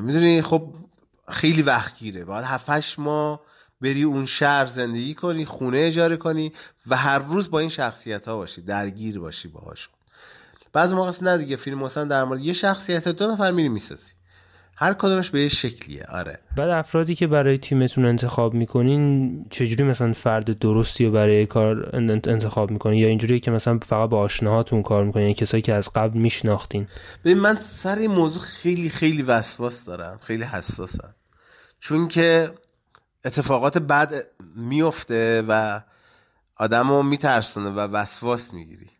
[0.00, 0.74] می‌دونی خب
[1.28, 3.40] خیلی وقت گیره باید 7 ماه
[3.80, 6.52] بری اون شهر زندگی کنی خونه اجاره کنی
[6.86, 9.94] و هر روز با این شخصیت ها باشی درگیر باشی باهاشون.
[10.72, 14.12] بعضی موقع نه دیگه فیلم مثلا در مورد یه شخصیت دو نفر میری می‌سازی.
[14.82, 16.04] هر کدومش به یه شکلیه.
[16.08, 16.38] آره.
[16.56, 21.90] بعد افرادی که برای تیمتون انتخاب می‌کنین چجوری مثلا فرد درستی رو برای کار
[22.26, 25.88] انتخاب می‌کنین؟ یا اینجوری که مثلا فقط با آشناهاتون کار می‌کنین؟ یعنی کسایی که از
[25.94, 26.86] قبل میشناختین؟
[27.24, 30.20] ببین من سر این موضوع خیلی خیلی وسواس دارم.
[30.22, 31.14] خیلی حساسم.
[31.78, 32.50] چون که
[33.24, 34.12] اتفاقات بد
[34.56, 35.80] میفته و
[36.56, 38.90] آدم رو میترسونه و وسواس می‌گیری.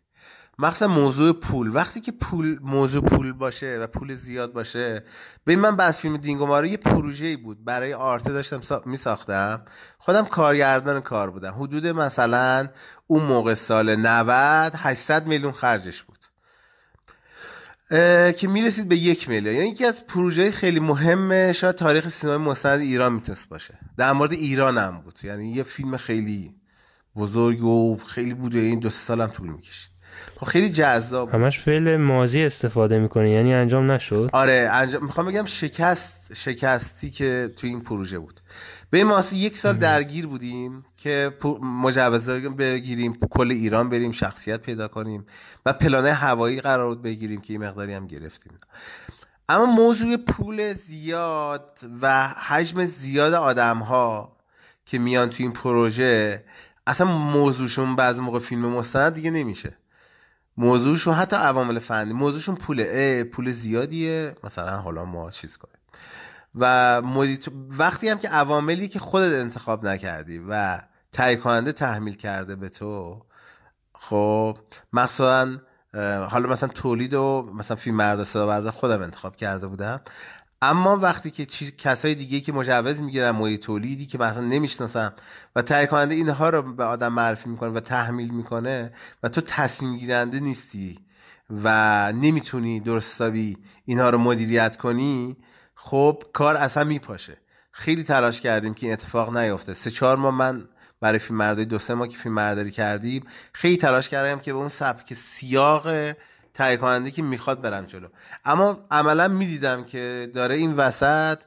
[0.59, 1.75] مخصوصا موضوع پول.
[1.75, 5.03] وقتی که پول موضوع پول باشه و پول زیاد باشه
[5.43, 7.65] به من بس فیلم دینگو مارو یه پروژه بود.
[7.65, 8.81] برای آرته داشتم سا...
[8.85, 9.61] می ساختم
[9.97, 11.53] خودم کارگردان کار بودم.
[11.53, 12.69] حدود مثلا
[13.07, 16.17] اون موقع سال 90 800 میلیون خرجش بود.
[18.33, 19.55] که می‌رسید به یک میلیون.
[19.55, 23.79] یعنی یکی از پروژه خیلی مهمه شاید تاریخ سینمای مستند ایران می‌تونست باشه.
[23.97, 25.19] در مورد ایران هم بود.
[25.23, 26.55] یعنی یه فیلم خیلی
[27.15, 29.91] بزرگ و خیلی بود و این دو سالم طول می‌کشید.
[30.47, 36.33] خیلی جذاب همش فعل ماضی استفاده می‌کنه یعنی انجام نشد؟ آره انجام می‌خوام بگم شکست
[36.33, 38.39] شکستی که تو این پروژه بود.
[38.89, 44.87] به این ماسی یک سال درگیر بودیم که مجوز بگیریم کل ایران بریم شخصیت پیدا
[44.87, 45.25] کنیم
[45.65, 48.53] و پلانه هوایی قرار بود بگیریم که این مقداری هم گرفتیم.
[49.49, 54.37] اما موضوع پول زیاد و حجم زیاد آدم ها
[54.85, 56.43] که میان تو این پروژه
[56.87, 59.77] اصلا موضوعشون بعض موقع فیلم مستند دیگه نمیشه.
[60.57, 63.23] موضوعشون حتی عوامل فنی موضوعشون پوله.
[63.23, 64.35] پول زیادیه.
[64.43, 65.75] مثلا حالا ما چیز کنیم.
[66.55, 67.01] و
[67.79, 70.79] وقتی هم که عواملی که خودت انتخاب نکردی و
[71.11, 73.21] تهیه کننده تحمیل کرده به تو
[73.93, 74.57] خب
[74.93, 75.57] مخصوصا
[76.29, 80.01] حالا مثلا تولید و مثلا فیلم مرد صدا خودم انتخاب کرده بودم.
[80.61, 81.45] اما وقتی که
[81.77, 85.13] کسای دیگه که مجوز می‌گیرن موی تولیدی که مثلا نمی‌شناسم
[85.55, 88.91] و تهیه کننده اینها رو به آدم معرفی می‌کنه و تحمیل می‌کنه
[89.23, 90.99] و تو تصمیم گیرنده نیستی
[91.63, 95.37] و نمی‌تونی درستابی اینها رو مدیریت کنی
[95.73, 97.37] خب کار اصلا میپاشه.
[97.71, 99.73] خیلی تلاش کردیم که این اتفاق نیفته.
[99.73, 100.67] سه چهار ماه من
[100.99, 104.59] برای فیلم مرداری دو سه ماه که فیلم مرداری کردیم خیلی تلاش کردم که به
[104.59, 105.87] اون سبک سیاق
[106.53, 108.07] تهیه کننده که می‌خواد برم جلو.
[108.45, 111.43] اما عملا می‌دیدم که داره این وسط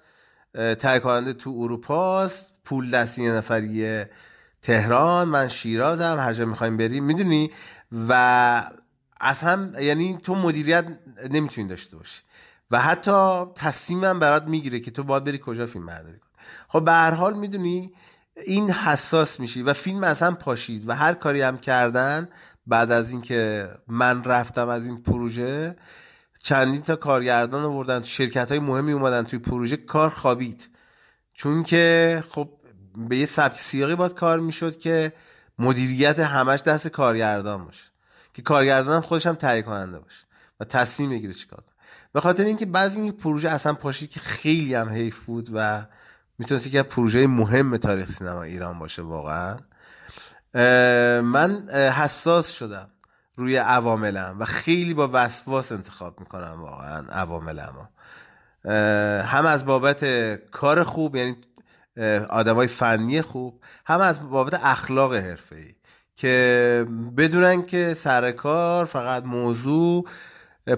[0.55, 4.11] تهیه کننده تو اروپاست پول دستی یه نفریه
[4.63, 7.05] تهران من شیرازم هر جا می‌خوایم بریم.
[7.05, 7.51] می‌دونی؟
[8.09, 8.71] و
[9.21, 10.87] اصلا یعنی تو مدیریت
[11.31, 12.23] نمی‌تونی داشته باشی.
[12.71, 16.31] و حتی تصمیمم برات می‌گیره که تو باید بری کجا فیلم برداری کنی.
[16.69, 17.93] خب به هر حال می‌دونی
[18.45, 22.29] این حساس میشی و فیلم اصلا پاشید و هر کاری هم کردن
[22.67, 25.77] بعد از اینکه من رفتم از این پروژه
[26.41, 30.69] چندین تا کارگردان آوردن تو شرکت های مهمی اومدن توی پروژه کار خوابید.
[31.33, 32.49] چون که خب
[33.09, 35.13] به یه سبک سیاقی باید کار می‌شد که
[35.59, 37.91] مدیریت همش دست کارگردان باشه.
[38.35, 40.25] که کارگردان خودش هم تهیه کننده باشه
[40.61, 41.75] و تصمیم بگیره چیکار کنه.
[42.13, 45.87] به خاطر اینکه بعضی این پروژه اصلا پاشید که خیلی هم حیف بود و
[46.39, 49.59] می‌تونست که پروژه مهم تاریخ سینما ایران باشه واقعا.
[50.55, 52.91] من حساس شدم
[53.37, 57.89] روی عواملم و خیلی با وسواس انتخاب می‌کنم واقعا عواملم
[59.25, 60.05] هم از بابت
[60.51, 61.37] کار خوب یعنی
[62.31, 65.75] آدمای فنی خوب هم از بابت اخلاق حرفه ای
[66.17, 66.87] که
[67.17, 70.09] بدونن که سر کار فقط موضوع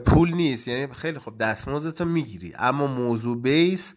[0.07, 0.69] پول نیست.
[0.69, 3.95] یعنی خیلی خوب دستمزدتو می‌گیری اما موضوع بیس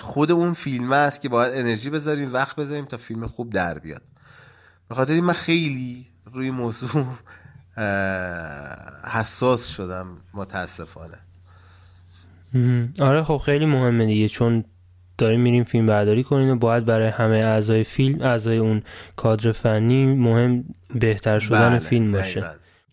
[0.00, 4.02] خود اون فیلم است که باید انرژی بذاریم وقت بذاریم تا فیلم خوب در بیاد.
[4.92, 7.04] به خاطر من خیلی روی موضوع
[9.04, 11.18] حساس شدم متاسفانه.
[13.00, 14.64] آره خب خیلی مهمه دیگه چون
[15.18, 18.82] داریم میریم فیلم برداری کنیم و باید برای همه اعضای فیلم اعضای اون
[19.16, 22.44] کادر فنی مهم بهتر شدن بله، فیلم باشه.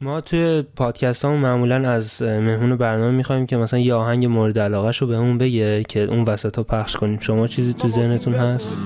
[0.01, 4.91] ما توی پادکست همون معمولا از مهمون برنامه می‌خوایم که مثلا یه آهنگ مورد علاقه
[4.99, 7.19] رو به اون بگه که اون وسط ها پخش کنیم.
[7.19, 8.77] شما چیزی تو ذهنتون هست؟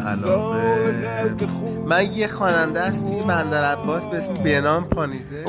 [0.00, 0.58] علاقه
[1.86, 5.44] من یه خواننده است توی بندر عباس به اسم بنام پانیزه.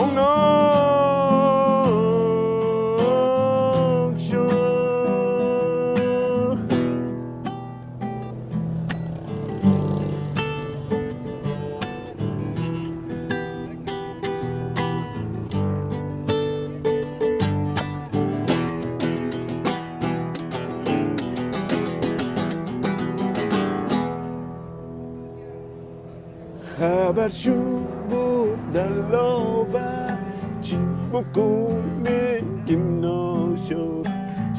[31.33, 34.07] بکنیم کم ناشد.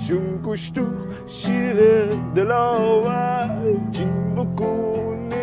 [0.08, 0.86] شون کشتو
[1.26, 1.76] شیر
[2.34, 3.50] دلاور.
[3.92, 4.04] چی
[4.36, 5.34] بکنیم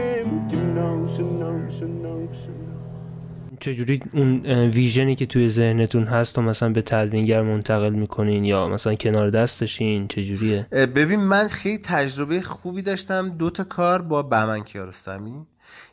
[3.60, 8.96] چجوری اون ویژنی که توی ذهنتون هست و مثلا به تدوینگر منتقل می‌کنین یا مثلا
[8.96, 13.30] کنار دستشین؟ چجوریه؟ ببین من خیلی تجربه خوبی داشتم.
[13.30, 15.46] دو تا کار با بهمن کیارستمی.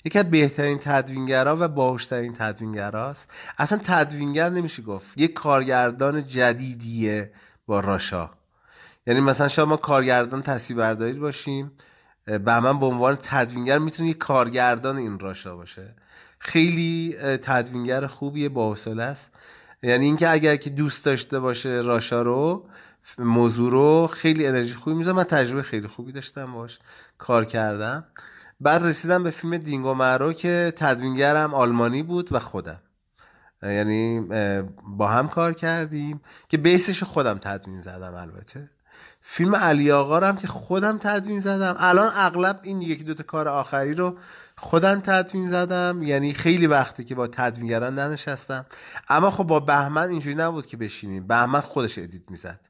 [0.04, 3.30] یکی از بهترین تدوینگرها و باهوشترین تدوینگراست.
[3.58, 5.18] اصلا تدوینگر نمیشه گفت.
[5.18, 7.32] یه کارگردان جدیدیه
[7.66, 8.30] با راشا.
[9.06, 11.72] یعنی مثلا شما ما کارگردان تصویر برداری باشیم
[12.24, 15.94] بهمن به عنوان تدوینگر می‌تونه یه کارگردان این راشا باشه.
[16.38, 19.38] خیلی تدوینگر خوبیه با حوصله است.
[19.82, 22.68] یعنی اینکه اگر که دوست داشته باشه راشا رو
[23.18, 26.78] موضوع رو خیلی انرژی خوبی میزه من تجربه خیلی خوبی داشتم باش
[27.18, 28.04] کار کردم.
[28.60, 32.80] بعد رسیدم به فیلم دینگو مرو که تدوینگرم آلمانی بود و خودم.
[33.62, 34.20] یعنی
[34.86, 38.70] با هم کار کردیم که base ش خودم تدوین زدم البته.
[39.20, 41.76] فیلم علی آقا هم که خودم تدوین زدم.
[41.78, 44.16] الان اغلب این یکی دوتا کار آخری رو
[44.56, 46.02] خودم تدوین زدم.
[46.02, 48.66] یعنی خیلی وقتی که با تدوینگران ننشستم.
[49.08, 51.26] اما خب با بهمن اینجوری نبود که بشینیم.
[51.26, 52.60] بهمن خودش edit می‌زد.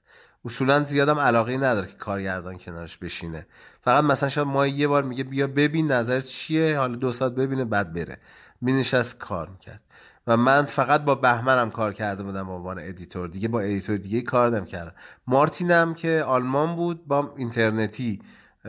[0.44, 3.46] اصولا زیادم علاقه نداره که کارگردان کنارش بشینه.
[3.80, 7.64] فقط مثلا شاید ما یه بار میگه بیا ببین نظرت چیه حالا دو ساعت ببینه
[7.64, 8.16] بعد بره.
[8.60, 9.80] می‌نشست کار می‌کرد.
[10.26, 13.28] و من فقط با بهمنم کار کرده بودم به عنوان editor.
[13.28, 14.92] دیگه با editor دیگه کار نمی‌کردم.
[15.26, 18.20] مارتینم که آلمان بود با اینترنتی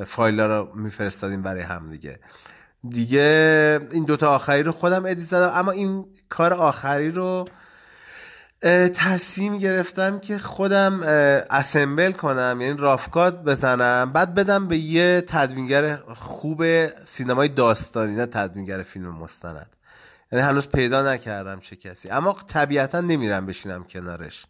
[0.06, 2.20] فایل رو میفرستادیم برای هم دیگه.
[2.90, 5.52] دیگه این دوتا آخری رو خودم edit زدم.
[5.54, 7.46] اما این کار آخری رو
[8.94, 11.02] تصمیم گرفتم که خودم
[11.50, 18.84] اسمبل کنم یعنی رافکات بزنم بعد بدم به یه تدوینگر خوب سینمای داستانی نه تدوینگر
[18.84, 19.76] فیلم مستند.
[20.32, 22.10] یعنی هنوز پیدا نکردم چه کسی.
[22.10, 24.46] اما طبیعتا نمیرم بشینم کنارش.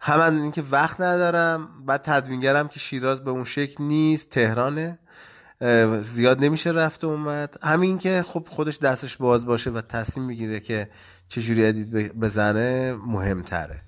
[0.00, 4.98] همان اینکه وقت ندارم بعد تدوینگرم که شیراز به اون شکل نیست تهرانه
[6.00, 7.56] زیاد نمیشه رفت و اومد.
[7.62, 10.88] همین که خب خودش دستش باز باشه و تصمیم می‌گیره که
[11.30, 13.80] چجوری ادیت بزنه مهمتره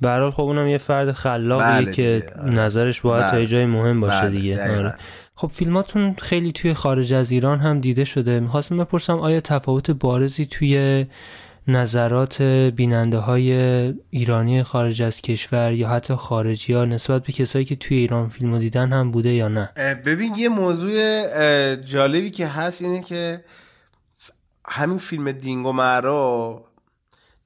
[0.00, 2.50] برحال خب اونم یه فرد خلاقیه بله که آره.
[2.50, 3.30] نظرش باید بله.
[3.30, 4.30] تا جای مهم باشه بله.
[4.30, 4.94] دیگه آره.
[5.34, 10.46] خب فیلماتون خیلی توی خارج از ایران هم دیده شده می‌خواستم بپرسم آیا تفاوت بارزی
[10.46, 11.06] توی
[11.68, 12.42] نظرات
[12.76, 13.52] بیننده های
[14.10, 18.58] ایرانی خارج از کشور یا حتی خارجی ها نسبت به کسایی که توی ایران فیلم
[18.58, 19.70] دیدن هم بوده یا نه
[20.04, 23.40] ببین یه موضوع جالبی که هست اینه که
[24.68, 26.64] همین فیلم دینگو مرا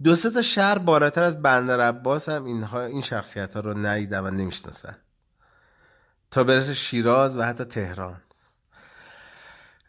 [0.03, 4.21] دو سه تا شهر بالاتر از بندر عباس هم اینها این شخصیت ها رو ندیدن
[4.21, 4.97] و نمی‌شناسن
[6.31, 8.21] تا برسه شیراز و حتی تهران.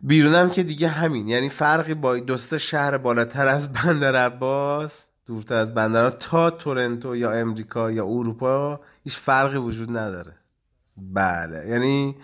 [0.01, 1.27] بیرونم که دیگه همین.
[1.27, 7.31] یعنی فرقی با دوست شهر بالاتر از بندر عباس دورتر از بندر تا تورنتو یا
[7.31, 10.35] امریکا یا اروپا هیچ فرقی وجود نداره.
[10.97, 11.67] بله.
[11.67, 12.15] یعنی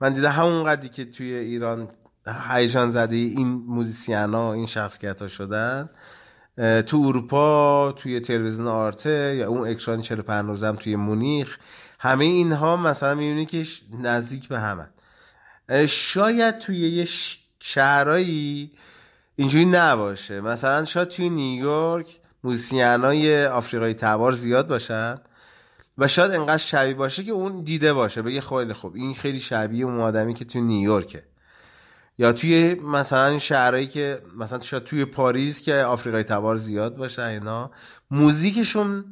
[0.00, 1.88] من دیدم همون قدی که توی ایران
[2.26, 5.90] هیجان زده این موزیسین ها این شخصیت ها شدن
[6.86, 11.58] تو اروپا توی تلویزیون آرته یا اون اکران 45 هم توی مونیخ
[12.00, 13.66] همه اینها مثلا می‌بینی که
[14.02, 14.88] نزدیک به همه
[15.86, 17.08] شاید توی یه
[17.60, 18.72] شهرهایی
[19.36, 20.40] اینجوری نباشه.
[20.40, 22.18] مثلا شاید توی نیویورک
[22.72, 25.20] های آفریقایی تبار زیاد باشن
[25.98, 29.84] و شاید انقدر شبیه باشه که اون دیده باشه بگه خیلی خوب این خیلی شبیه
[29.84, 31.22] اون آدمی که توی نیویورکه.
[32.18, 37.70] یا توی مثلا شهرهایی که مثلا شاید توی پاریس که آفریقای تبار زیاد باشه اینا
[38.10, 39.04] موزیکشون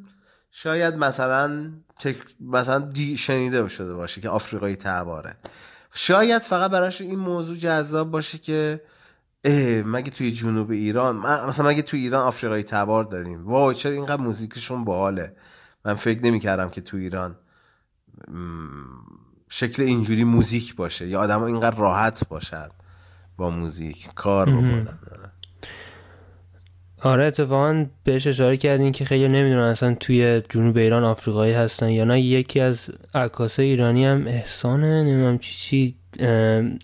[0.50, 2.16] شاید مثلا تک...
[2.40, 5.36] مثلا دی شنیده شده باشه که آفریقایی تباره.
[5.94, 8.80] شاید فقط براش این موضوع جذاب باشه که
[9.84, 14.84] مگه توی جنوب ایران مثلا مگه توی ایران آفریقایی تبار داریم؟ وای چرا اینقدر موزیکشون
[14.84, 15.34] باحاله؟
[15.84, 17.36] من فکر نمی کردم که توی ایران
[19.48, 22.81] شکل اینجوری موزیک باشه یا آدم اینقدر راحت باشد
[23.36, 24.88] با موزیک کار بکنن
[27.04, 27.24] آره.
[27.24, 32.20] اتفاقا بهش اشاره کردین که خیلی نمی‌دونن اصلا توی جنوب ایران آفریقایی هستن یا نه.
[32.20, 35.96] یکی از عکاسای ایرانی هم احسانه نمی‌دونم چی چی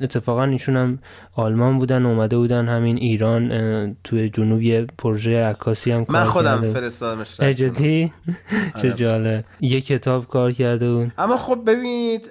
[0.00, 0.98] اتفاقا ایشون هم
[1.34, 8.12] آلمان بودن اومده بودن همین ایران توی جنوبی پروژه عکاسی هم من خودم فرستادمش جدی؟
[8.82, 11.12] چه جاله یه کتاب کار کرده بود.
[11.18, 12.30] اما خب ببینید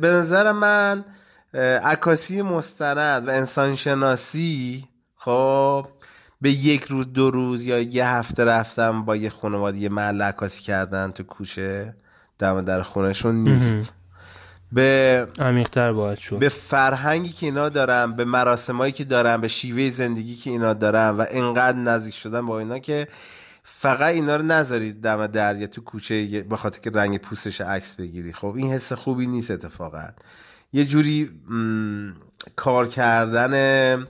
[0.00, 1.04] به نظر من
[1.62, 4.84] عکاسی مستند و انسان شناسی
[5.16, 5.86] خب
[6.40, 10.62] به یک روز دو روز یا یه هفته رفتم با یه خانواده یه محل عکاسی
[10.62, 11.94] کردن تو کوچه.
[12.38, 13.94] دم در خونهشون نیست.
[14.72, 16.38] به عمیق‌تر باید شد.
[16.38, 21.08] به فرهنگی که اینا دارن به مراسمایی که دارن به شیوه زندگی که اینا دارن
[21.08, 23.08] و انقدر نزدیک شدن با اینا که
[23.62, 27.94] فقط اینا رو نذارید دم در یا تو کوچه به خاطر که رنگ پوستش عکس
[27.94, 28.32] بگیری.
[28.32, 30.08] خب این حس خوبی نیست اتفاقا.
[30.76, 31.40] یه جوری
[32.56, 34.06] کار کردن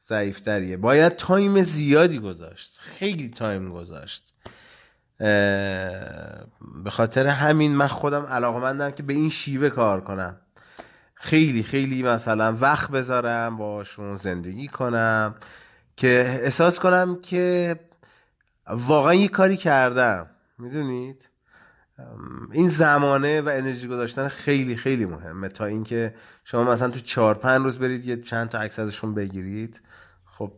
[0.00, 0.76] ضعیفتریه.
[0.76, 2.78] باید time زیادی گذاشت.
[2.80, 4.32] خیلی time گذاشت.
[5.18, 10.40] به خاطر همین من خودم علاقمندم که به این شیوه کار کنم.
[11.14, 15.34] خیلی خیلی مثلا وقت بذارم باشون زندگی کنم
[15.96, 17.76] که احساس کنم که
[18.66, 20.30] واقعا یه کاری کردم.
[20.58, 21.30] می‌دونید؟
[22.52, 25.48] این زمانه و انرژی گذاشتن خیلی خیلی مهمه.
[25.48, 26.14] تا اینکه
[26.44, 29.82] شما مثلا تو چهار پنج روز برید یه چند تا عکس ازشون بگیرید
[30.24, 30.52] خب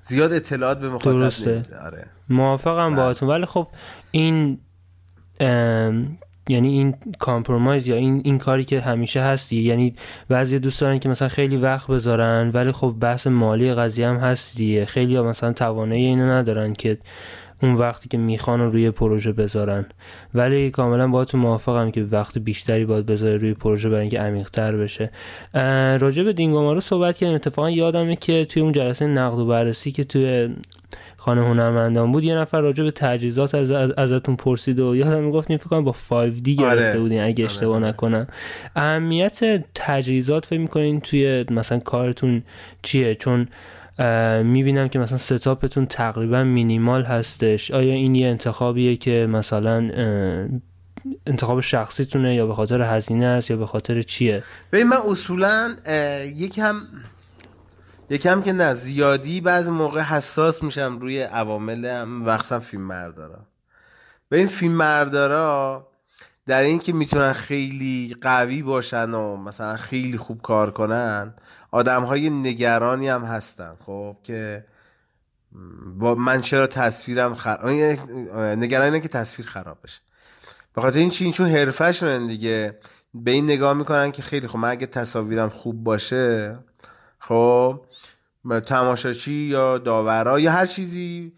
[0.00, 1.78] زیاد اطلاعات به مخاطب نمیده.
[1.78, 2.06] آره.
[2.28, 3.28] موافقم باهاتون.
[3.28, 3.68] ولی خب
[4.10, 4.58] این
[6.48, 9.94] یعنی این کامپرومایز یا این این کاری که همیشه هستی یعنی
[10.28, 14.56] بعضی دوست دارن که مثلا خیلی وقت بذارن ولی خب بحث مالی قضیه هم هست
[14.56, 16.98] دیگه خیلی ها مثلا توانایی اینو ندارن که
[17.62, 19.86] اون وقتی که می‌خوان رو روی پروژه بذارن.
[20.34, 24.76] ولی کاملا با تو موافقم که وقت بیشتری باید بذاره روی پروژه برای اینکه عمیق‌تر
[24.76, 25.10] بشه.
[26.00, 27.34] راجع به دینگومارو صحبت کردیم.
[27.34, 30.48] اتفاقا یادمه که توی اون جلسه نقد و بررسی که توی
[31.16, 35.68] خانه هنرمندان بود یه نفر راجع به تجهیزات از ازتون پرسید و یادم می‌گفتین فکر
[35.68, 37.00] کنم با 5D گرفته آره.
[37.00, 37.86] بودین اگه آره، اشتباه آره.
[37.86, 38.26] نکنم.
[38.76, 42.42] اهمیت تجهیزات فکر می‌کنین توی مثلا کارتون
[42.82, 43.48] چیه؟ چون
[44.44, 47.70] می‌بینم که مثلا ستاپتون تقریبا مینیمال هستش.
[47.70, 49.90] آیا این یه انتخابیه که مثلا
[51.26, 54.42] انتخاب شخصیتونه یا به خاطر هزینه است یا به خاطر چیه؟
[54.72, 55.74] ببین من اصولا
[56.36, 56.76] یکم
[58.10, 63.38] یکم که نه زیادی بعضی موقع حساس میشم روی عوامل وقتا فیلم مردارا
[64.28, 65.86] به این فیلم مردارا
[66.46, 71.34] در این که می‌تونن خیلی قوی باشن و مثلا خیلی خوب کار کنن
[71.70, 74.64] آدم های نگرانی هم هستن خب که
[75.86, 77.68] با من چرا تصویرم خراب
[78.36, 80.00] نگرانی که تصویر خراب بشه.
[80.74, 82.78] به خاطر این چین چون حرفه شدن دیگه.
[83.14, 86.58] به این نگاه می‌کنن که خیلی خب من اگه تصاویرم خوب باشه
[87.18, 87.80] خب
[88.66, 91.32] تماشاچی یا داورا یا هر چیزی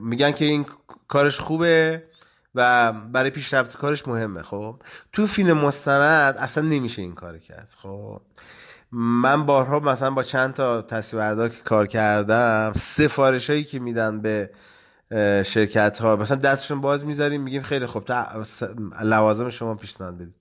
[0.00, 0.66] میگن که این
[1.08, 2.02] کارش خوبه.
[2.54, 4.82] و برای پیشرفت کارش مهمه خب؟
[5.12, 8.20] تو فیلم مستند اصلا نمیشه این کار کرد خب؟
[8.92, 14.50] من بارها مثلا با چند تا تصویردار که کار کردم سفارش هایی که میدن به
[15.44, 18.44] شرکت ها مثلا دستشون باز می‌ذاریم میگیم خیلی خوب تا
[19.02, 20.34] لوازم شما پیشنهاد بدید.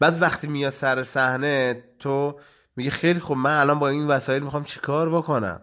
[0.00, 2.40] بعد وقتی میاد سر صحنه تو
[2.76, 5.60] میگه خیلی خوب من الان با این وسایل می‌خوام چیکار بکنم؟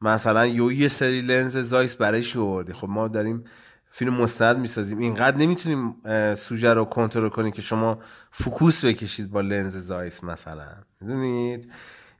[0.00, 3.44] مثلا یه سری لنز Zeiss برای شوردی خب ما داریم
[3.90, 4.98] فیلم مستند می‌سازیم.
[4.98, 5.96] اینقدر نمی‌تونیم
[6.34, 7.98] سوژه رو کنترل کنیم که شما
[8.30, 10.68] focus بکشید با لنز Zeiss مثلا.
[11.00, 11.72] می‌دونید؟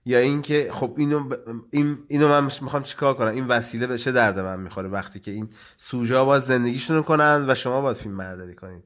[0.05, 1.29] یا اینکه خب اینو
[1.71, 5.31] این اینو من می‌خوام چیکار کنم؟ این وسیله به چه درد من می‌خوره وقتی که
[5.31, 8.85] این سوژه باید زندگیشون کنن و شما باید فیلم برداری کنید؟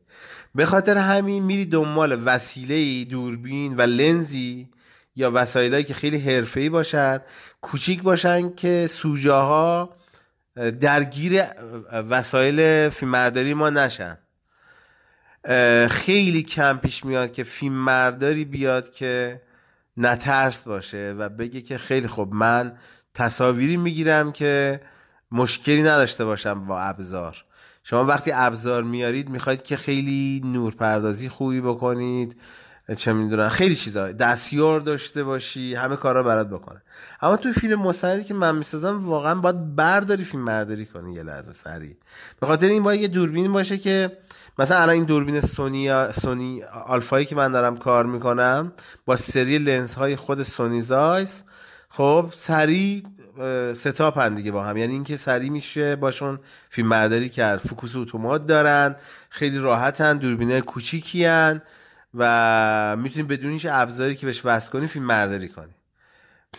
[0.55, 4.69] به خاطر همین میری دنبال وسیله دوربین و لنزی
[5.17, 7.19] یا وسایلایی که خیلی حرفه‌ای باشن
[7.61, 9.33] کوچیک باشن که سوژه
[10.81, 11.43] درگیر
[11.93, 14.19] وسایل فیلمبرداری ما نشن.
[15.89, 19.43] خیلی کم پیش میاد که فیلمبرداری بیاد که
[19.97, 22.77] نترس باشه و بگه که خیلی خوب من
[23.15, 24.81] تصاویری می‌گیرم که
[25.31, 27.45] مشکلی نداشته باشم با ابزار.
[27.85, 32.41] شما وقتی ابزار میارید می‌خواید که خیلی نورپردازی خوبی بکنید
[32.97, 34.13] چه می‌دونن خیلی چیزا.
[34.13, 36.83] دستیار داشته باشی همه کارا برات بکنه.
[37.21, 41.53] اما تو فیلم مستندی که من می‌سازم واقعا باید برداری فیلم برداری کنی یه لحظه
[41.53, 41.97] سریع
[42.41, 44.19] به خاطر این باید یه دوربین باشه که
[44.59, 48.73] مثلا الان این دوربین Sony Sony Alpha یی که من دارم کار می‌کنم
[49.07, 51.45] با سری لنز های خود Sony Zeiss
[51.89, 53.03] خب سریع
[53.75, 54.77] setup ن دیگه با هم.
[54.77, 56.39] یعنی اینکه سریع میشه باشون
[56.71, 57.61] فیلم برداری کرد.
[57.61, 58.97] focus اتومات دارن
[59.31, 61.63] خیلی راحتن دوربینای کوچیکی هن.
[62.15, 65.75] و می‌تونی بدون هیچ ابزاری که بهش وصل کنی فیلم برداری کنی.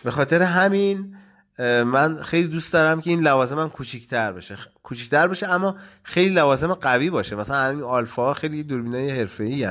[0.04, 1.16] به خاطر همین
[1.58, 4.56] من خیلی دوست دارم که این لوازم هم کوچیکتر بشه.
[4.82, 7.36] کوچیکتر بشه اما خیلی لوازم قوی باشه.
[7.36, 9.66] مثلا این آلفا خیلی دوربینای حرفه‌ای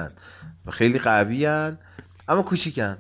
[0.66, 1.78] و خیلی قوی هن.
[2.28, 2.98] اما کوچیکن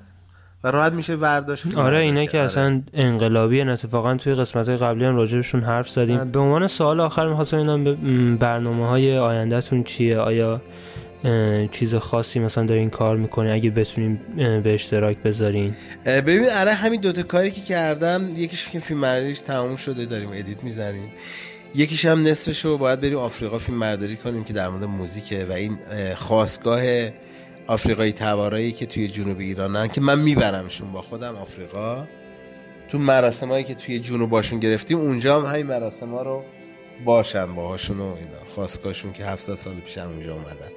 [0.63, 2.25] و راحت میشه ورداشت فیلم آره اینا.
[2.25, 6.31] که اصلا انقلابی اتفاقا توی قسمت های قبلی هم راجبشون حرف زدیم.
[6.31, 10.61] به عنوان سوال آخر می‌خواستم اینم برنامه های آیندهتون چیه؟ آیا
[11.71, 15.75] چیز خاصی مثلا دارین کار می‌کنه اگه بتونیم به اشتراک بذارین.
[16.05, 20.63] ببین آره همین دوتا کاری که کردم یکیش که فیلم برداریش تموم شده داریم ادیت
[20.63, 21.11] می‌زنیم
[21.75, 25.51] یکیش هم نصفش رو باید بریم آفریقا فیلم برداری کنیم که در مورد موزیکه و
[25.51, 26.81] این اه، خواستگاه
[27.67, 32.07] آفریقایی تبارایی که توی جنوب ایرانن که من میبرمشون با خودم آفریقا.
[32.89, 36.43] تو مراسم هایی که توی جنوب باشون گرفتیم اونجا هم همین مراسم ها رو
[37.05, 38.43] باشن باهاشون و اینا.
[38.55, 40.71] خواستگاهشون که 700 سال پیش هم اونجا اومدن.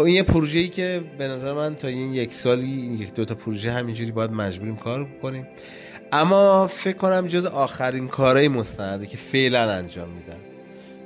[0.00, 3.34] خب این یه پروژه‌ای که به نظر من تا این یک این یک دو تا
[3.34, 5.46] پروژه همینجوری باید مجبوریم کار بکنیم
[6.12, 10.40] اما فکر کنم جز آخرین کارهای مستنده که فعلا انجام میدم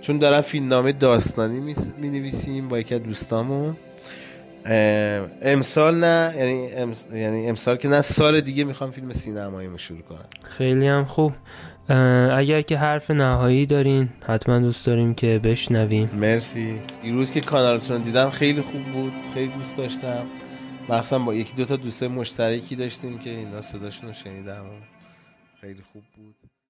[0.00, 3.76] چون دارم فیلمنامه داستانی می نویسیم با یکی از دوستامون.
[5.42, 10.28] امسال نه یعنی امس- یعنی امسال که نه سال دیگه می‌خوام فیلم سینماییمو شروع کنم.
[10.42, 11.32] خیلی هم خوب.
[11.88, 16.10] اگر که حرف نهایی دارین حتما دوست داریم که بشنویم.
[16.14, 16.80] مرسی.
[17.02, 20.26] دیروز که کانالتون دیدم خیلی خوب بود خیلی دوست داشتم.
[20.88, 24.64] مخصوصا با یکی دو تا دوست مشترکی داشتیم که اینا صداشون رو شنیدم.
[25.60, 26.43] خیلی خوب بود.